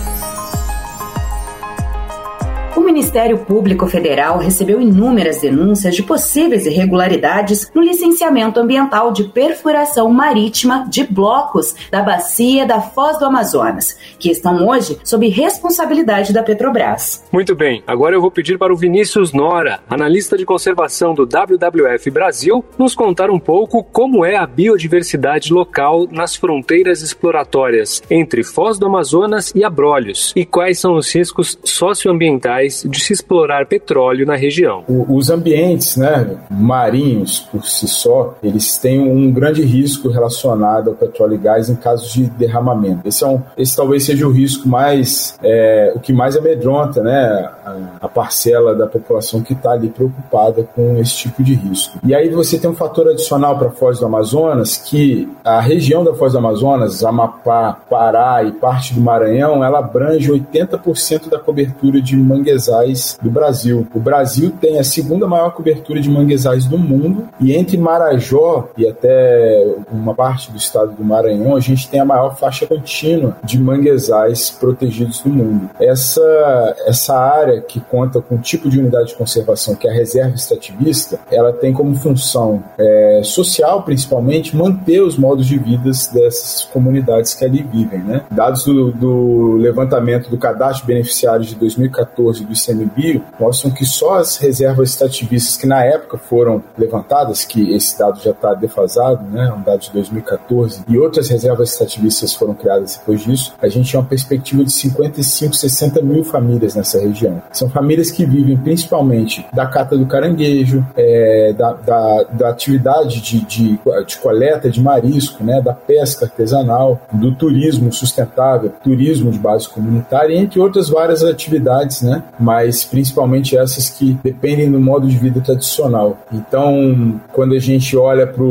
Ministério 2.84 3.38
Público 3.38 3.86
Federal 3.86 4.38
recebeu 4.38 4.80
inúmeras 4.80 5.40
denúncias 5.40 5.94
de 5.94 6.02
possíveis 6.02 6.66
irregularidades 6.66 7.70
no 7.74 7.82
licenciamento 7.82 8.60
ambiental 8.60 9.12
de 9.12 9.24
perfuração 9.24 10.10
marítima 10.10 10.86
de 10.88 11.04
blocos 11.04 11.74
da 11.90 12.02
bacia 12.02 12.64
da 12.64 12.80
Foz 12.80 13.18
do 13.18 13.24
Amazonas, 13.24 13.98
que 14.18 14.30
estão 14.30 14.68
hoje 14.68 14.98
sob 15.02 15.28
responsabilidade 15.28 16.32
da 16.32 16.42
Petrobras. 16.42 17.24
Muito 17.32 17.54
bem, 17.54 17.82
agora 17.86 18.14
eu 18.14 18.20
vou 18.20 18.30
pedir 18.30 18.58
para 18.58 18.72
o 18.72 18.76
Vinícius 18.76 19.32
Nora, 19.32 19.80
analista 19.88 20.36
de 20.36 20.44
conservação 20.44 21.14
do 21.14 21.26
WWF 21.26 22.10
Brasil, 22.10 22.64
nos 22.78 22.94
contar 22.94 23.30
um 23.30 23.38
pouco 23.40 23.82
como 23.82 24.24
é 24.24 24.36
a 24.36 24.46
biodiversidade 24.46 25.52
local 25.52 26.06
nas 26.10 26.36
fronteiras 26.36 27.02
exploratórias 27.02 28.02
entre 28.10 28.44
Foz 28.44 28.78
do 28.78 28.86
Amazonas 28.86 29.52
e 29.54 29.64
Abrolhos 29.64 30.32
e 30.36 30.44
quais 30.44 30.78
são 30.78 30.94
os 30.94 31.12
riscos 31.14 31.58
socioambientais 31.64 32.69
de 32.88 33.00
se 33.00 33.12
explorar 33.12 33.66
petróleo 33.66 34.26
na 34.26 34.36
região. 34.36 34.84
Os 34.88 35.30
ambientes 35.30 35.96
né, 35.96 36.36
marinhos, 36.50 37.40
por 37.40 37.64
si 37.64 37.86
só, 37.88 38.36
eles 38.42 38.78
têm 38.78 39.00
um 39.00 39.30
grande 39.30 39.62
risco 39.62 40.08
relacionado 40.08 40.90
ao 40.90 40.96
petróleo 40.96 41.34
e 41.34 41.38
gás 41.38 41.68
em 41.68 41.76
casos 41.76 42.12
de 42.12 42.24
derramamento. 42.24 43.06
Esse, 43.06 43.24
é 43.24 43.26
um, 43.26 43.40
esse 43.56 43.76
talvez 43.76 44.04
seja 44.04 44.26
o 44.26 44.30
risco 44.30 44.68
mais, 44.68 45.38
é, 45.42 45.92
o 45.94 46.00
que 46.00 46.12
mais 46.12 46.36
amedronta 46.36 47.02
né, 47.02 47.50
a, 47.64 47.76
a 48.02 48.08
parcela 48.08 48.74
da 48.74 48.86
população 48.86 49.42
que 49.42 49.52
está 49.52 49.72
ali 49.72 49.88
preocupada 49.88 50.68
com 50.74 50.98
esse 50.98 51.16
tipo 51.16 51.42
de 51.42 51.54
risco. 51.54 51.98
E 52.04 52.14
aí 52.14 52.28
você 52.28 52.58
tem 52.58 52.70
um 52.70 52.74
fator 52.74 53.08
adicional 53.08 53.58
para 53.58 53.68
a 53.68 53.72
Foz 53.72 53.98
do 53.98 54.06
Amazonas, 54.06 54.76
que 54.76 55.28
a 55.44 55.60
região 55.60 56.04
da 56.04 56.14
Foz 56.14 56.32
do 56.32 56.38
Amazonas, 56.38 57.04
Amapá, 57.04 57.78
Pará 57.88 58.42
e 58.44 58.52
parte 58.52 58.94
do 58.94 59.00
Maranhão, 59.00 59.64
ela 59.64 59.78
abrange 59.78 60.30
80% 60.30 61.28
da 61.28 61.38
cobertura 61.38 62.00
de 62.00 62.16
manguezais 62.16 62.49
manguezais 62.50 63.18
do 63.22 63.30
Brasil. 63.30 63.86
O 63.94 64.00
Brasil 64.00 64.52
tem 64.60 64.78
a 64.78 64.84
segunda 64.84 65.26
maior 65.26 65.50
cobertura 65.52 66.00
de 66.00 66.10
manguezais 66.10 66.64
do 66.66 66.78
mundo 66.78 67.28
e 67.40 67.54
entre 67.54 67.76
Marajó 67.76 68.68
e 68.76 68.88
até 68.88 69.74
uma 69.90 70.14
parte 70.14 70.50
do 70.50 70.56
estado 70.56 70.92
do 70.92 71.04
Maranhão, 71.04 71.56
a 71.56 71.60
gente 71.60 71.88
tem 71.88 72.00
a 72.00 72.04
maior 72.04 72.36
faixa 72.36 72.66
contínua 72.66 73.36
de 73.44 73.58
manguezais 73.58 74.50
protegidos 74.50 75.20
do 75.20 75.30
mundo. 75.30 75.70
Essa, 75.80 76.76
essa 76.86 77.16
área 77.16 77.60
que 77.60 77.80
conta 77.80 78.20
com 78.20 78.36
o 78.36 78.38
tipo 78.38 78.68
de 78.68 78.78
unidade 78.78 79.08
de 79.08 79.14
conservação 79.14 79.74
que 79.74 79.86
é 79.86 79.90
a 79.90 79.94
reserva 79.94 80.34
extrativista, 80.34 81.18
ela 81.30 81.52
tem 81.52 81.72
como 81.72 81.94
função 81.94 82.62
é, 82.78 83.20
social, 83.24 83.82
principalmente, 83.82 84.56
manter 84.56 85.00
os 85.00 85.16
modos 85.16 85.46
de 85.46 85.58
vida 85.58 85.84
dessas 85.84 86.68
comunidades 86.72 87.34
que 87.34 87.44
ali 87.44 87.62
vivem. 87.62 88.00
Né? 88.00 88.22
Dados 88.30 88.64
do, 88.64 88.92
do 88.92 89.56
levantamento 89.56 90.28
do 90.28 90.38
cadastro 90.38 90.82
de 90.82 90.86
beneficiários 90.86 91.48
de 91.48 91.54
2014 91.56 92.39
do 92.44 92.52
ICMBio 92.52 93.24
mostram 93.38 93.70
que 93.70 93.84
só 93.84 94.18
as 94.18 94.36
reservas 94.36 94.90
extrativistas 94.90 95.56
que 95.56 95.66
na 95.66 95.84
época 95.84 96.18
foram 96.18 96.62
levantadas, 96.76 97.44
que 97.44 97.74
esse 97.74 97.98
dado 97.98 98.20
já 98.20 98.30
está 98.30 98.54
defasado, 98.54 99.24
né, 99.30 99.52
um 99.52 99.62
dado 99.62 99.80
de 99.80 99.92
2014, 99.92 100.84
e 100.88 100.98
outras 100.98 101.28
reservas 101.28 101.70
extrativistas 101.70 102.34
foram 102.34 102.54
criadas 102.54 102.96
depois 102.96 103.22
disso, 103.22 103.54
a 103.60 103.68
gente 103.68 103.90
tem 103.90 104.00
uma 104.00 104.06
perspectiva 104.06 104.64
de 104.64 104.72
55, 104.72 105.54
60 105.54 106.02
mil 106.02 106.24
famílias 106.24 106.74
nessa 106.74 106.98
região. 107.00 107.42
São 107.52 107.68
famílias 107.68 108.10
que 108.10 108.24
vivem 108.24 108.56
principalmente 108.56 109.46
da 109.52 109.66
cata 109.66 109.96
do 109.96 110.06
caranguejo, 110.06 110.84
é, 110.96 111.52
da, 111.52 111.72
da, 111.72 112.22
da, 112.24 112.48
atividade 112.50 113.20
de, 113.20 113.40
de, 113.40 113.80
de, 114.06 114.18
coleta 114.18 114.70
de 114.70 114.80
marisco, 114.82 115.42
né, 115.44 115.60
da 115.60 115.72
pesca 115.72 116.26
artesanal, 116.26 117.00
do 117.12 117.34
turismo 117.34 117.92
sustentável, 117.92 118.72
turismo 118.82 119.30
de 119.30 119.38
base 119.38 119.68
comunitária, 119.68 120.36
entre 120.36 120.60
outras 120.60 120.88
várias 120.88 121.22
atividades 121.22 122.02
né, 122.02 122.22
mas 122.40 122.84
principalmente 122.84 123.56
essas 123.56 123.90
que 123.90 124.18
dependem 124.24 124.70
do 124.70 124.80
modo 124.80 125.06
de 125.06 125.16
vida 125.16 125.40
tradicional. 125.40 126.16
Então, 126.32 127.20
quando 127.32 127.54
a 127.54 127.58
gente 127.58 127.96
olha 127.96 128.26
para 128.26 128.44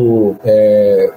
é, 0.44 1.12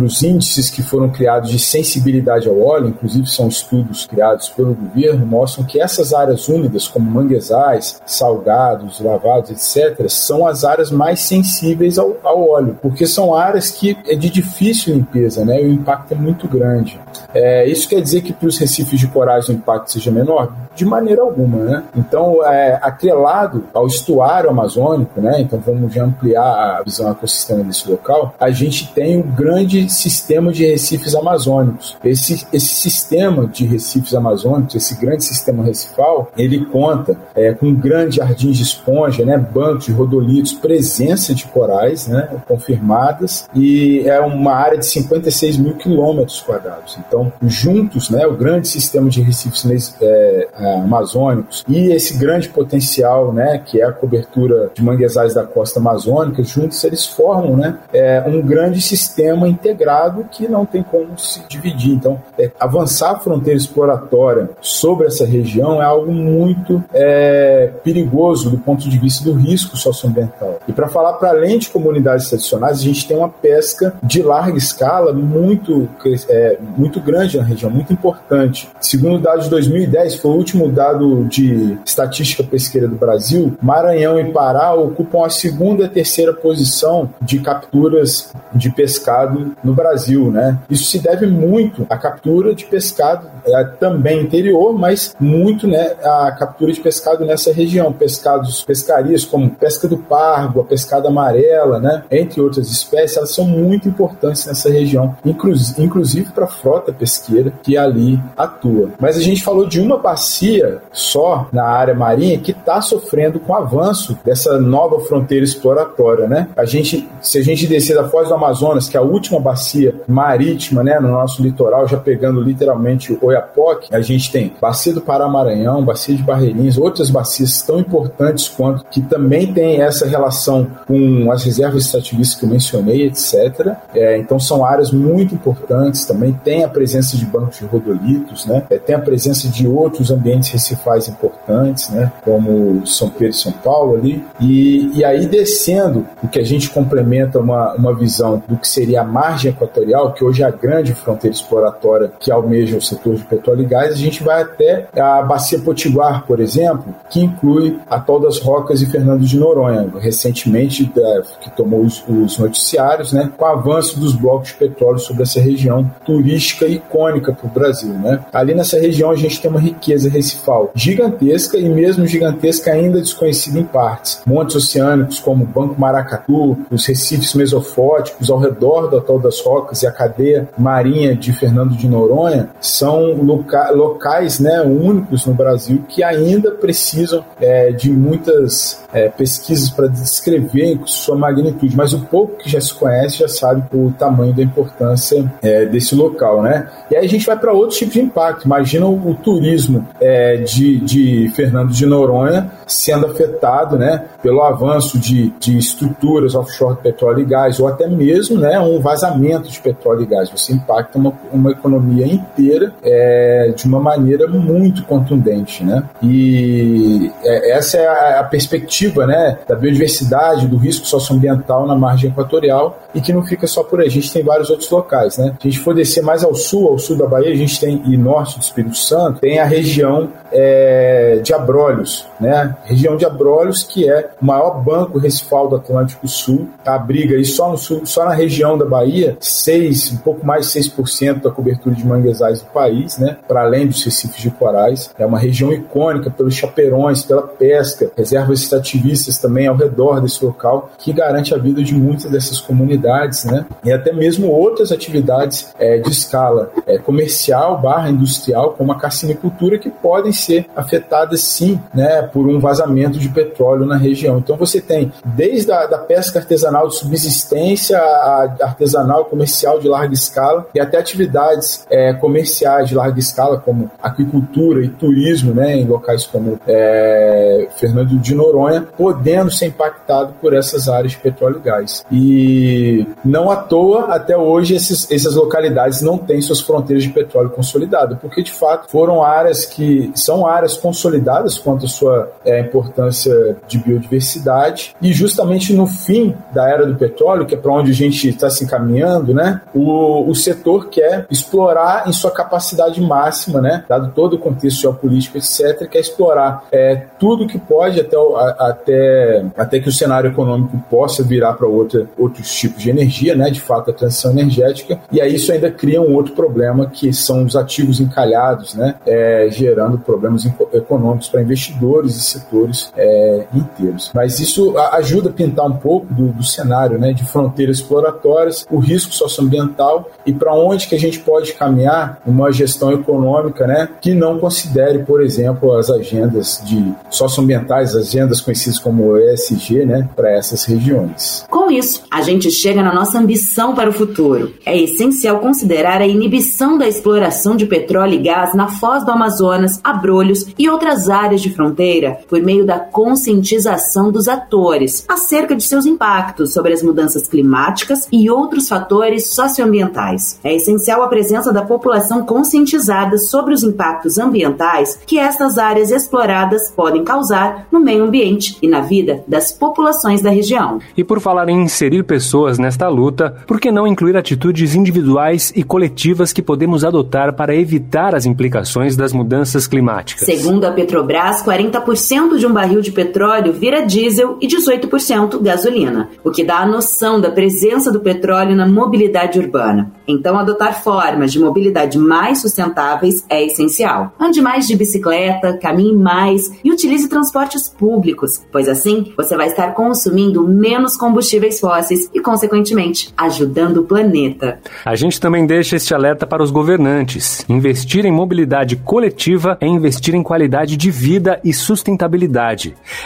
os 0.00 0.22
índices 0.22 0.70
que 0.70 0.82
foram 0.82 1.10
criados 1.10 1.50
de 1.50 1.58
sensibilidade 1.58 2.48
ao 2.48 2.58
óleo, 2.58 2.88
inclusive 2.88 3.26
são 3.26 3.48
estudos 3.48 4.06
criados 4.06 4.48
pelo 4.48 4.74
governo, 4.74 5.26
mostram 5.26 5.64
que 5.64 5.80
essas 5.80 6.14
áreas 6.14 6.48
úmidas, 6.48 6.88
como 6.88 7.10
manguezais, 7.10 8.00
salgados, 8.06 9.00
lavados, 9.00 9.50
etc., 9.50 10.08
são 10.08 10.46
as 10.46 10.64
áreas 10.64 10.90
mais 10.90 11.20
sensíveis 11.20 11.98
ao, 11.98 12.16
ao 12.22 12.48
óleo, 12.48 12.78
porque 12.80 13.06
são 13.06 13.34
áreas 13.34 13.70
que 13.70 13.96
é 14.06 14.14
de 14.14 14.30
difícil 14.30 14.94
limpeza, 14.94 15.44
né? 15.44 15.60
O 15.60 15.68
impacto 15.68 16.12
é 16.12 16.16
muito 16.16 16.48
grande. 16.48 16.98
É, 17.32 17.66
isso 17.66 17.88
quer 17.88 18.00
dizer 18.00 18.22
que 18.22 18.32
para 18.32 18.48
os 18.48 18.58
recifes 18.58 18.98
de 18.98 19.06
coragem 19.08 19.54
o 19.54 19.58
impacto 19.58 19.92
seja 19.92 20.10
menor? 20.10 20.52
De 20.74 20.84
maneira 20.84 21.22
alguma, 21.22 21.58
né? 21.58 21.82
Então, 21.96 22.13
então, 22.14 22.46
é, 22.46 22.78
atrelado 22.80 23.64
ao 23.74 23.88
estuário 23.88 24.48
amazônico, 24.48 25.20
né? 25.20 25.40
Então 25.40 25.58
vamos 25.58 25.96
ampliar 25.96 26.44
a 26.78 26.82
visão 26.84 27.10
ecossistema 27.10 27.64
desse 27.64 27.90
local. 27.90 28.32
A 28.38 28.52
gente 28.52 28.92
tem 28.94 29.18
um 29.18 29.22
grande 29.22 29.92
sistema 29.92 30.52
de 30.52 30.64
recifes 30.64 31.12
amazônicos. 31.16 31.96
Esse, 32.04 32.46
esse 32.52 32.74
sistema 32.76 33.48
de 33.48 33.66
recifes 33.66 34.14
amazônicos, 34.14 34.76
esse 34.76 34.94
grande 34.94 35.24
sistema 35.24 35.64
recifal, 35.64 36.30
ele 36.36 36.64
conta 36.66 37.16
é, 37.34 37.52
com 37.52 37.74
grandes 37.74 38.14
jardins 38.14 38.58
de 38.58 38.62
esponja, 38.62 39.24
né? 39.24 39.36
Bancos 39.36 39.86
de 39.86 39.92
rodolitos, 39.92 40.52
presença 40.52 41.34
de 41.34 41.46
corais, 41.46 42.06
né? 42.06 42.28
Confirmadas 42.46 43.48
e 43.52 44.04
é 44.06 44.20
uma 44.20 44.52
área 44.52 44.78
de 44.78 44.86
56 44.86 45.56
mil 45.56 45.74
quilômetros 45.74 46.40
quadrados. 46.40 46.96
Então, 46.96 47.32
juntos, 47.42 48.08
né? 48.08 48.24
O 48.24 48.36
grande 48.36 48.68
sistema 48.68 49.10
de 49.10 49.20
recifes 49.20 49.64
é, 50.00 50.48
é 50.56 50.74
amazônicos 50.76 51.64
e 51.68 51.90
esse 51.92 52.03
esse 52.04 52.18
grande 52.18 52.48
potencial, 52.48 53.32
né, 53.32 53.62
que 53.64 53.80
é 53.80 53.84
a 53.84 53.92
cobertura 53.92 54.70
de 54.74 54.82
manguezais 54.82 55.32
da 55.32 55.44
costa 55.44 55.80
amazônica, 55.80 56.42
juntos 56.44 56.82
eles 56.84 57.06
formam, 57.06 57.56
né, 57.56 57.78
é, 57.92 58.22
um 58.26 58.42
grande 58.42 58.80
sistema 58.80 59.48
integrado 59.48 60.26
que 60.30 60.46
não 60.46 60.66
tem 60.66 60.82
como 60.82 61.18
se 61.18 61.42
dividir. 61.48 61.94
Então, 61.94 62.20
é, 62.38 62.50
avançar 62.60 63.12
a 63.12 63.18
fronteira 63.18 63.58
exploratória 63.58 64.50
sobre 64.60 65.06
essa 65.06 65.24
região 65.24 65.80
é 65.80 65.84
algo 65.84 66.12
muito 66.12 66.82
é, 66.92 67.70
perigoso 67.82 68.50
do 68.50 68.58
ponto 68.58 68.88
de 68.88 68.98
vista 68.98 69.24
do 69.24 69.32
risco 69.32 69.76
socioambiental. 69.76 70.58
E 70.68 70.72
para 70.72 70.88
falar 70.88 71.14
para 71.14 71.30
além 71.30 71.58
de 71.58 71.70
comunidades 71.70 72.28
tradicionais, 72.28 72.78
a 72.78 72.82
gente 72.82 73.06
tem 73.06 73.16
uma 73.16 73.28
pesca 73.28 73.94
de 74.02 74.22
larga 74.22 74.58
escala 74.58 75.12
muito, 75.12 75.88
é, 76.28 76.58
muito 76.76 77.00
grande 77.00 77.38
na 77.38 77.44
região, 77.44 77.70
muito 77.70 77.92
importante. 77.92 78.68
Segundo 78.80 79.18
dados 79.18 79.44
de 79.44 79.50
2010, 79.50 80.16
foi 80.16 80.30
o 80.30 80.34
último 80.34 80.68
dado 80.68 81.24
de 81.24 81.78
estatística 81.94 82.42
pesqueira 82.42 82.88
do 82.88 82.96
Brasil, 82.96 83.56
Maranhão 83.62 84.18
e 84.18 84.32
Pará 84.32 84.74
ocupam 84.74 85.24
a 85.24 85.30
segunda 85.30 85.84
e 85.84 85.88
terceira 85.88 86.32
posição 86.32 87.10
de 87.22 87.38
capturas 87.38 88.32
de 88.54 88.70
pescado 88.70 89.54
no 89.62 89.72
Brasil, 89.72 90.30
né? 90.30 90.58
Isso 90.68 90.84
se 90.84 90.98
deve 90.98 91.26
muito 91.26 91.86
à 91.88 91.96
captura 91.96 92.54
de 92.54 92.64
pescado 92.64 93.28
é, 93.46 93.64
também 93.64 94.22
interior, 94.22 94.72
mas 94.72 95.14
muito, 95.20 95.66
né, 95.66 95.94
à 96.02 96.32
captura 96.32 96.72
de 96.72 96.80
pescado 96.80 97.24
nessa 97.24 97.52
região, 97.52 97.92
pescados, 97.92 98.64
pescarias 98.64 99.24
como 99.24 99.50
pesca 99.50 99.86
do 99.86 99.98
pargo, 99.98 100.60
a 100.60 100.64
pescada 100.64 101.08
amarela, 101.08 101.78
né, 101.78 102.04
entre 102.10 102.40
outras 102.40 102.70
espécies, 102.70 103.16
elas 103.16 103.34
são 103.34 103.44
muito 103.44 103.88
importantes 103.88 104.46
nessa 104.46 104.70
região, 104.70 105.16
inclusive 105.24 106.30
para 106.32 106.44
a 106.44 106.48
frota 106.48 106.92
pesqueira 106.92 107.52
que 107.62 107.76
ali 107.76 108.18
atua. 108.36 108.90
Mas 108.98 109.16
a 109.16 109.20
gente 109.20 109.44
falou 109.44 109.66
de 109.66 109.80
uma 109.80 109.98
bacia 109.98 110.80
só 110.92 111.48
na 111.52 111.64
área 111.74 111.94
marinha 111.94 112.38
que 112.38 112.52
está 112.52 112.80
sofrendo 112.80 113.38
com 113.40 113.52
o 113.52 113.56
avanço 113.56 114.18
dessa 114.24 114.58
nova 114.58 115.00
fronteira 115.00 115.44
exploratória, 115.44 116.26
né? 116.26 116.48
A 116.56 116.64
gente, 116.64 117.08
se 117.20 117.38
a 117.38 117.42
gente 117.42 117.66
descer 117.66 117.96
da 117.96 118.08
Foz 118.08 118.28
do 118.28 118.34
Amazonas, 118.34 118.88
que 118.88 118.96
é 118.96 119.00
a 119.00 119.02
última 119.02 119.40
bacia 119.40 119.94
marítima, 120.06 120.82
né, 120.82 120.98
no 121.00 121.08
nosso 121.08 121.42
litoral, 121.42 121.86
já 121.86 121.96
pegando 121.96 122.40
literalmente 122.40 123.12
o 123.12 123.26
Oiapoque, 123.26 123.94
a 123.94 124.00
gente 124.00 124.30
tem 124.30 124.52
bacia 124.60 124.92
do 124.92 125.00
Pará-Maranhão, 125.00 125.84
bacia 125.84 126.14
de 126.14 126.22
Barreirinhas, 126.22 126.78
outras 126.78 127.10
bacias 127.10 127.62
tão 127.62 127.78
importantes 127.78 128.48
quanto 128.48 128.84
que 128.86 129.00
também 129.00 129.52
tem 129.52 129.80
essa 129.80 130.06
relação 130.06 130.66
com 130.86 131.30
as 131.30 131.44
reservas 131.44 131.84
extrativistas 131.84 132.38
que 132.38 132.44
eu 132.44 132.48
mencionei, 132.48 133.06
etc. 133.06 133.76
É, 133.94 134.18
então 134.18 134.38
são 134.38 134.64
áreas 134.64 134.90
muito 134.90 135.34
importantes. 135.34 136.04
Também 136.04 136.32
tem 136.44 136.64
a 136.64 136.68
presença 136.68 137.16
de 137.16 137.24
bancos 137.24 137.58
de 137.58 137.64
rodolitos, 137.64 138.46
né? 138.46 138.64
É, 138.70 138.78
tem 138.78 138.94
a 138.94 139.00
presença 139.00 139.48
de 139.48 139.66
outros 139.66 140.10
ambientes 140.10 140.50
recifais 140.50 141.08
importantes, 141.08 141.63
né? 141.92 142.12
Como 142.22 142.86
São 142.86 143.08
Pedro 143.08 143.30
e 143.30 143.32
São 143.34 143.52
Paulo 143.52 143.96
ali. 143.96 144.24
E, 144.40 144.90
e 144.94 145.04
aí 145.04 145.26
descendo, 145.26 146.06
o 146.22 146.28
que 146.28 146.38
a 146.38 146.44
gente 146.44 146.70
complementa 146.70 147.38
uma, 147.38 147.74
uma 147.74 147.94
visão 147.94 148.42
do 148.48 148.56
que 148.56 148.68
seria 148.68 149.02
a 149.02 149.04
margem 149.04 149.50
equatorial, 149.50 150.12
que 150.12 150.24
hoje 150.24 150.42
é 150.42 150.46
a 150.46 150.50
grande 150.50 150.94
fronteira 150.94 151.34
exploratória 151.34 152.12
que 152.18 152.30
almeja 152.30 152.76
o 152.76 152.82
setor 152.82 153.16
de 153.16 153.24
petróleo 153.24 153.62
e 153.62 153.66
gás, 153.66 153.92
a 153.92 153.96
gente 153.96 154.22
vai 154.22 154.42
até 154.42 154.88
a 154.96 155.22
Bacia 155.22 155.58
Potiguar, 155.58 156.24
por 156.26 156.40
exemplo, 156.40 156.94
que 157.10 157.20
inclui 157.20 157.78
Atol 157.88 158.20
das 158.20 158.38
Rocas 158.38 158.82
e 158.82 158.86
Fernando 158.86 159.24
de 159.24 159.38
Noronha, 159.38 159.90
recentemente 159.98 160.90
é, 160.96 161.22
que 161.40 161.50
tomou 161.50 161.82
os, 161.82 162.04
os 162.08 162.38
noticiários, 162.38 163.12
né, 163.12 163.30
com 163.36 163.44
o 163.44 163.48
avanço 163.48 163.98
dos 163.98 164.14
blocos 164.14 164.48
de 164.48 164.54
petróleo 164.54 164.98
sobre 164.98 165.22
essa 165.22 165.40
região 165.40 165.90
turística 166.04 166.66
icônica 166.66 167.32
para 167.32 167.46
o 167.46 167.50
Brasil. 167.50 167.92
Né. 167.94 168.20
Ali 168.32 168.54
nessa 168.54 168.78
região 168.78 169.10
a 169.10 169.16
gente 169.16 169.40
tem 169.40 169.50
uma 169.50 169.60
riqueza 169.60 170.08
recifal 170.08 170.70
gigantesca 170.74 171.53
e 171.58 171.68
mesmo 171.68 172.06
gigantesca 172.06 172.72
ainda 172.72 173.00
desconhecida 173.00 173.58
em 173.58 173.64
partes. 173.64 174.20
Montes 174.26 174.56
oceânicos 174.56 175.18
como 175.18 175.44
o 175.44 175.46
Banco 175.46 175.80
Maracatu, 175.80 176.58
os 176.70 176.86
recifes 176.86 177.34
mesofóticos 177.34 178.30
ao 178.30 178.38
redor 178.38 178.88
do 178.88 178.98
Atol 178.98 179.18
das 179.18 179.40
Rocas 179.40 179.82
e 179.82 179.86
a 179.86 179.92
cadeia 179.92 180.48
marinha 180.56 181.14
de 181.14 181.32
Fernando 181.32 181.76
de 181.76 181.88
Noronha 181.88 182.50
são 182.60 183.12
loca 183.22 183.70
locais 183.70 184.38
né, 184.38 184.60
únicos 184.62 185.26
no 185.26 185.34
Brasil 185.34 185.84
que 185.88 186.02
ainda 186.02 186.50
precisam 186.52 187.24
é, 187.40 187.72
de 187.72 187.90
muitas 187.90 188.83
é, 188.94 189.08
pesquisas 189.08 189.68
para 189.68 189.88
descrever 189.88 190.78
sua 190.86 191.16
magnitude, 191.16 191.76
mas 191.76 191.92
o 191.92 192.00
pouco 192.06 192.36
que 192.38 192.48
já 192.48 192.60
se 192.60 192.72
conhece 192.72 193.18
já 193.18 193.28
sabe 193.28 193.64
o 193.74 193.92
tamanho 193.98 194.32
da 194.32 194.42
importância 194.42 195.30
é, 195.42 195.66
desse 195.66 195.94
local, 195.94 196.42
né? 196.42 196.68
E 196.90 196.96
aí 196.96 197.04
a 197.04 197.08
gente 197.08 197.26
vai 197.26 197.38
para 197.38 197.52
outros 197.52 197.78
tipos 197.78 197.94
de 197.94 198.00
impacto. 198.00 198.46
Imagina 198.46 198.86
o, 198.86 199.10
o 199.10 199.14
turismo 199.14 199.86
é, 200.00 200.36
de, 200.36 200.78
de 200.78 201.28
Fernando 201.34 201.72
de 201.72 201.84
Noronha 201.84 202.50
sendo 202.66 203.06
afetado, 203.06 203.76
né, 203.76 204.04
pelo 204.22 204.42
avanço 204.42 204.98
de, 204.98 205.32
de 205.38 205.58
estruturas 205.58 206.34
offshore 206.34 206.76
de 206.76 206.82
petróleo 206.82 207.20
e 207.20 207.24
gás, 207.24 207.60
ou 207.60 207.68
até 207.68 207.86
mesmo, 207.86 208.38
né, 208.38 208.58
um 208.60 208.80
vazamento 208.80 209.48
de 209.48 209.60
petróleo 209.60 210.02
e 210.02 210.06
gás. 210.06 210.30
Você 210.30 210.52
impacta 210.52 210.98
uma, 210.98 211.12
uma 211.32 211.50
economia 211.50 212.06
inteira 212.06 212.72
é, 212.82 213.52
de 213.54 213.66
uma 213.66 213.80
maneira 213.80 214.26
muito 214.28 214.84
contundente, 214.84 215.64
né? 215.64 215.84
E 216.02 217.10
é, 217.22 217.52
essa 217.52 217.78
é 217.78 217.86
a, 217.86 218.20
a 218.20 218.24
perspectiva, 218.24 219.06
né, 219.06 219.38
da 219.46 219.54
biodiversidade, 219.54 220.46
do 220.46 220.56
risco 220.56 220.86
socioambiental 220.86 221.66
na 221.66 221.74
margem 221.74 222.10
equatorial 222.10 222.78
e 222.94 223.00
que 223.00 223.12
não 223.12 223.22
fica 223.22 223.46
só 223.46 223.62
por 223.62 223.80
aí. 223.80 223.86
A 223.86 223.90
gente 223.90 224.12
tem 224.12 224.22
vários 224.22 224.50
outros 224.50 224.70
locais, 224.70 225.18
né? 225.18 225.34
Se 225.40 225.48
a 225.48 225.50
gente 225.50 225.60
for 225.62 225.74
descer 225.74 226.02
mais 226.02 226.24
ao 226.24 226.34
sul, 226.34 226.68
ao 226.68 226.78
sul 226.78 226.96
da 226.96 227.06
Bahia, 227.06 227.32
a 227.32 227.36
gente 227.36 227.60
tem 227.60 227.82
e 227.86 227.96
norte 227.96 228.38
do 228.38 228.42
Espírito 228.42 228.76
Santo, 228.76 229.20
tem 229.20 229.38
a 229.38 229.44
região 229.44 230.10
é, 230.32 231.20
de 231.22 231.32
Abrolhos, 231.32 232.06
né? 232.20 232.53
Região 232.64 232.96
de 232.96 233.04
Abrolhos, 233.04 233.62
que 233.62 233.88
é 233.88 234.10
o 234.20 234.24
maior 234.24 234.62
banco 234.62 234.98
recifal 234.98 235.48
do 235.48 235.56
Atlântico 235.56 236.06
Sul, 236.08 236.48
abriga 236.64 237.16
aí 237.16 237.24
só 237.24 237.50
no 237.50 237.58
sul, 237.58 237.84
só 237.84 238.04
na 238.04 238.14
região 238.14 238.56
da 238.56 238.64
Bahia, 238.64 239.16
6, 239.20 239.92
um 239.92 239.96
pouco 239.98 240.26
mais 240.26 240.52
de 240.52 240.60
6% 240.60 241.22
da 241.22 241.30
cobertura 241.30 241.74
de 241.74 241.86
manguezais 241.86 242.40
do 242.40 242.46
país, 242.48 242.98
né? 242.98 243.16
Para 243.26 243.42
além 243.42 243.66
dos 243.66 243.82
recifes 243.84 244.20
de 244.20 244.30
corais. 244.30 244.90
É 244.98 245.06
uma 245.06 245.18
região 245.18 245.52
icônica 245.52 246.10
pelos 246.10 246.34
chaperões, 246.34 247.02
pela 247.02 247.22
pesca, 247.22 247.90
reservas 247.96 248.40
extrativistas 248.40 249.18
também 249.18 249.46
ao 249.46 249.56
redor 249.56 250.00
desse 250.00 250.24
local, 250.24 250.70
que 250.78 250.92
garante 250.92 251.34
a 251.34 251.38
vida 251.38 251.62
de 251.62 251.74
muitas 251.74 252.10
dessas 252.10 252.40
comunidades, 252.40 253.24
né? 253.24 253.46
E 253.64 253.72
até 253.72 253.92
mesmo 253.92 254.28
outras 254.28 254.72
atividades 254.72 255.52
é, 255.58 255.78
de 255.78 255.90
escala 255.90 256.50
é, 256.66 256.78
comercial 256.78 257.60
barra 257.60 257.90
industrial, 257.90 258.52
como 258.52 258.72
a 258.72 258.78
carcinicultura, 258.78 259.58
que 259.58 259.70
podem 259.70 260.12
ser 260.12 260.46
afetadas 260.54 261.20
sim, 261.20 261.60
né? 261.74 262.02
Por 262.02 262.26
um 262.28 262.38
vazamento 262.44 262.98
de 262.98 263.08
petróleo 263.08 263.64
na 263.64 263.76
região. 263.76 264.18
Então 264.18 264.36
você 264.36 264.60
tem 264.60 264.92
desde 265.04 265.50
a 265.50 265.66
da 265.66 265.78
pesca 265.78 266.18
artesanal 266.18 266.68
de 266.68 266.76
subsistência, 266.76 267.78
a 267.78 268.28
artesanal 268.42 269.06
comercial 269.06 269.58
de 269.58 269.68
larga 269.68 269.94
escala 269.94 270.46
e 270.54 270.60
até 270.60 270.78
atividades 270.78 271.66
é, 271.70 271.92
comerciais 271.94 272.68
de 272.68 272.74
larga 272.74 272.98
escala, 272.98 273.38
como 273.38 273.70
aquicultura 273.82 274.62
e 274.62 274.68
turismo, 274.68 275.32
né, 275.34 275.56
em 275.56 275.66
locais 275.66 276.04
como 276.06 276.38
é, 276.46 277.48
Fernando 277.56 277.98
de 277.98 278.14
Noronha, 278.14 278.66
podendo 278.76 279.30
ser 279.30 279.46
impactado 279.46 280.14
por 280.20 280.34
essas 280.34 280.68
áreas 280.68 280.92
de 280.92 280.98
petróleo 280.98 281.40
e 281.40 281.46
gás. 281.46 281.84
E 281.90 282.86
não 283.04 283.30
à 283.30 283.36
toa, 283.36 283.86
até 283.94 284.16
hoje, 284.16 284.54
esses, 284.54 284.90
essas 284.90 285.14
localidades 285.14 285.80
não 285.80 285.96
têm 285.96 286.20
suas 286.20 286.40
fronteiras 286.40 286.84
de 286.84 286.90
petróleo 286.90 287.30
consolidadas, 287.30 287.98
porque 287.98 288.22
de 288.22 288.32
fato 288.32 288.70
foram 288.70 289.02
áreas 289.02 289.46
que 289.46 289.90
são 289.94 290.26
áreas 290.26 290.56
consolidadas 290.56 291.38
quanto 291.38 291.66
à 291.66 291.68
sua 291.68 292.12
é, 292.24 292.33
importância 292.40 293.36
de 293.46 293.58
biodiversidade, 293.58 294.74
e 294.80 294.92
justamente 294.92 295.52
no 295.52 295.66
fim 295.66 296.14
da 296.32 296.48
era 296.48 296.66
do 296.66 296.74
petróleo, 296.74 297.26
que 297.26 297.34
é 297.34 297.38
para 297.38 297.52
onde 297.52 297.70
a 297.70 297.74
gente 297.74 298.08
está 298.08 298.30
se 298.30 298.44
encaminhando, 298.44 299.14
né, 299.14 299.40
o, 299.54 300.08
o 300.08 300.14
setor 300.14 300.68
quer 300.68 301.06
explorar 301.10 301.88
em 301.88 301.92
sua 301.92 302.10
capacidade 302.10 302.80
máxima, 302.80 303.40
né, 303.40 303.64
dado 303.68 303.92
todo 303.94 304.14
o 304.14 304.18
contexto 304.18 304.62
geopolítico, 304.62 305.18
etc., 305.18 305.68
quer 305.68 305.80
explorar 305.80 306.44
é, 306.52 306.86
tudo 306.98 307.26
que 307.26 307.38
pode 307.38 307.80
até, 307.80 307.96
até, 308.38 309.24
até 309.36 309.60
que 309.60 309.68
o 309.68 309.72
cenário 309.72 310.10
econômico 310.10 310.56
possa 310.70 311.02
virar 311.02 311.34
para 311.34 311.46
outros 311.46 312.32
tipos 312.32 312.62
de 312.62 312.70
energia, 312.70 313.14
né, 313.14 313.30
de 313.30 313.40
fato, 313.40 313.70
a 313.70 313.74
transição 313.74 314.10
energética, 314.12 314.78
e 314.90 315.00
aí 315.00 315.14
isso 315.14 315.32
ainda 315.32 315.50
cria 315.50 315.80
um 315.80 315.94
outro 315.94 316.14
problema, 316.14 316.66
que 316.66 316.92
são 316.92 317.24
os 317.24 317.36
ativos 317.36 317.80
encalhados, 317.80 318.54
né, 318.54 318.74
é, 318.86 319.28
gerando 319.30 319.78
problemas 319.78 320.24
econômicos 320.52 321.08
para 321.08 321.22
investidores 321.22 322.23
setores 322.24 322.72
é, 322.76 323.26
inteiros. 323.34 323.90
Mas 323.94 324.18
isso 324.18 324.56
ajuda 324.72 325.10
a 325.10 325.12
pintar 325.12 325.46
um 325.46 325.56
pouco 325.56 325.92
do, 325.92 326.08
do 326.08 326.24
cenário 326.24 326.78
né, 326.78 326.92
de 326.92 327.04
fronteiras 327.04 327.58
exploratórias, 327.58 328.46
o 328.50 328.58
risco 328.58 328.92
socioambiental 328.94 329.90
e 330.06 330.12
para 330.12 330.34
onde 330.34 330.66
que 330.66 330.74
a 330.74 330.78
gente 330.78 330.98
pode 331.00 331.34
caminhar 331.34 332.00
uma 332.06 332.32
gestão 332.32 332.72
econômica 332.72 333.46
né, 333.46 333.68
que 333.80 333.94
não 333.94 334.18
considere, 334.18 334.80
por 334.80 335.02
exemplo, 335.02 335.52
as 335.56 335.70
agendas 335.70 336.42
de 336.44 336.72
socioambientais, 336.90 337.74
as 337.74 337.88
agendas 337.88 338.20
conhecidas 338.20 338.58
como 338.58 338.96
ESG, 338.96 339.64
né, 339.64 339.88
para 339.94 340.10
essas 340.10 340.44
regiões. 340.44 341.24
Com 341.30 341.50
isso, 341.50 341.82
a 341.90 342.02
gente 342.02 342.30
chega 342.30 342.62
na 342.62 342.74
nossa 342.74 342.98
ambição 342.98 343.54
para 343.54 343.70
o 343.70 343.72
futuro. 343.72 344.34
É 344.44 344.56
essencial 344.56 345.18
considerar 345.18 345.80
a 345.80 345.86
inibição 345.86 346.56
da 346.56 346.66
exploração 346.66 347.36
de 347.36 347.46
petróleo 347.46 347.94
e 347.94 348.02
gás 348.02 348.34
na 348.34 348.48
foz 348.48 348.84
do 348.84 348.90
Amazonas, 348.90 349.60
Abrolhos 349.62 350.26
e 350.38 350.48
outras 350.48 350.88
áreas 350.88 351.20
de 351.20 351.30
fronteira 351.30 351.98
por 352.14 352.22
meio 352.22 352.46
da 352.46 352.60
conscientização 352.60 353.90
dos 353.90 354.06
atores 354.06 354.84
acerca 354.86 355.34
de 355.34 355.42
seus 355.42 355.66
impactos 355.66 356.32
sobre 356.32 356.52
as 356.52 356.62
mudanças 356.62 357.08
climáticas 357.08 357.88
e 357.90 358.08
outros 358.08 358.48
fatores 358.48 359.08
socioambientais. 359.08 360.20
É 360.22 360.32
essencial 360.32 360.80
a 360.84 360.86
presença 360.86 361.32
da 361.32 361.42
população 361.42 362.06
conscientizada 362.06 362.98
sobre 362.98 363.34
os 363.34 363.42
impactos 363.42 363.98
ambientais 363.98 364.78
que 364.86 364.96
estas 364.96 365.38
áreas 365.38 365.72
exploradas 365.72 366.52
podem 366.54 366.84
causar 366.84 367.48
no 367.50 367.58
meio 367.58 367.82
ambiente 367.82 368.38
e 368.40 368.46
na 368.46 368.60
vida 368.60 369.02
das 369.08 369.32
populações 369.32 370.00
da 370.00 370.10
região. 370.10 370.60
E 370.76 370.84
por 370.84 371.00
falar 371.00 371.28
em 371.28 371.42
inserir 371.42 371.82
pessoas 371.82 372.38
nesta 372.38 372.68
luta, 372.68 373.16
por 373.26 373.40
que 373.40 373.50
não 373.50 373.66
incluir 373.66 373.96
atitudes 373.96 374.54
individuais 374.54 375.32
e 375.34 375.42
coletivas 375.42 376.12
que 376.12 376.22
podemos 376.22 376.64
adotar 376.64 377.14
para 377.14 377.34
evitar 377.34 377.92
as 377.92 378.06
implicações 378.06 378.76
das 378.76 378.92
mudanças 378.92 379.48
climáticas? 379.48 380.06
Segundo 380.06 380.44
a 380.44 380.52
Petrobras, 380.52 381.20
40% 381.24 382.03
de 382.04 382.26
um 382.26 382.32
barril 382.32 382.60
de 382.60 382.70
petróleo 382.70 383.32
vira 383.32 383.66
diesel 383.66 384.18
e 384.20 384.28
18% 384.28 385.20
gasolina, 385.20 385.90
o 386.04 386.10
que 386.10 386.22
dá 386.22 386.38
a 386.38 386.46
noção 386.46 387.00
da 387.00 387.10
presença 387.10 387.72
do 387.72 387.80
petróleo 387.80 388.36
na 388.36 388.46
mobilidade 388.46 389.18
urbana. 389.18 389.72
Então, 389.86 390.18
adotar 390.18 390.62
formas 390.62 391.12
de 391.12 391.18
mobilidade 391.18 391.78
mais 391.78 392.20
sustentáveis 392.20 393.04
é 393.08 393.24
essencial. 393.24 393.92
Ande 393.98 394.20
mais 394.22 394.46
de 394.46 394.56
bicicleta, 394.56 395.38
caminhe 395.38 395.74
mais 395.74 396.30
e 396.42 396.50
utilize 396.50 396.88
transportes 396.88 397.48
públicos, 397.48 398.22
pois 398.30 398.48
assim 398.48 398.92
você 398.96 399.16
vai 399.16 399.28
estar 399.28 399.54
consumindo 399.54 400.26
menos 400.26 400.76
combustíveis 400.76 401.40
fósseis 401.40 401.90
e, 401.92 402.00
consequentemente, 402.00 402.92
ajudando 402.96 403.58
o 403.58 403.64
planeta. 403.64 404.38
A 404.64 404.74
gente 404.74 405.00
também 405.00 405.26
deixa 405.26 405.56
este 405.56 405.74
alerta 405.74 406.06
para 406.06 406.22
os 406.22 406.30
governantes. 406.30 407.24
Investir 407.28 407.84
em 407.84 407.92
mobilidade 407.92 408.56
coletiva 408.56 409.36
é 409.40 409.46
investir 409.46 409.94
em 409.94 410.02
qualidade 410.02 410.56
de 410.56 410.70
vida 410.70 411.20
e 411.24 411.32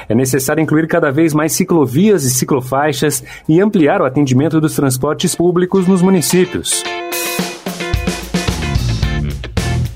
É 0.09 0.15
necessário 0.15 0.63
incluir 0.63 0.87
cada 0.87 1.11
vez 1.11 1.33
mais 1.33 1.53
ciclovias 1.53 2.25
e 2.25 2.31
ciclofaixas 2.31 3.23
e 3.49 3.61
ampliar 3.61 4.01
o 4.01 4.05
atendimento 4.05 4.61
dos 4.61 4.75
transportes 4.75 5.35
públicos 5.35 5.87
nos 5.87 6.03
municípios. 6.03 6.83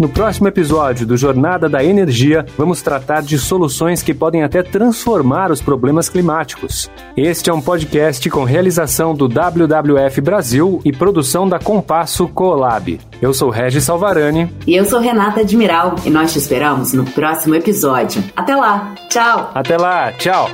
No 0.03 0.09
próximo 0.09 0.49
episódio 0.49 1.07
do 1.07 1.17
Jornada 1.17 1.69
da 1.69 1.85
Energia, 1.85 2.45
vamos 2.59 2.83
tratar 2.83 3.23
de 3.23 3.39
soluções 3.39 4.03
que 4.03 4.13
podem 4.13 4.43
até 4.43 4.61
transformar 4.61 5.53
os 5.53 5.63
problemas 5.63 6.09
climáticos. 6.09 6.91
Este 7.17 7.51
é 7.51 7.55
um 7.55 7.61
podcast 7.61 8.29
com 8.29 8.43
realização 8.43 9.15
do 9.15 9.29
WWF 9.29 10.21
Brasil 10.21 10.81
e 10.85 10.91
produção 10.91 11.49
da 11.49 11.61
Compasso 11.61 12.27
Colab. 12.27 13.01
Eu 13.21 13.33
sou 13.33 13.49
Regis 13.49 13.85
Salvarani. 13.85 14.53
E 14.67 14.75
eu 14.75 14.85
sou 14.87 14.99
Renata 14.99 15.43
Admiral. 15.43 15.95
E 16.05 16.11
nós 16.11 16.33
te 16.33 16.39
esperamos 16.41 16.93
no 16.93 17.05
próximo 17.05 17.55
episódio. 17.55 18.25
Até 18.35 18.57
lá. 18.57 18.97
Tchau. 19.09 19.53
Até 19.55 19.79
lá. 19.79 20.11
Tchau. 20.15 20.51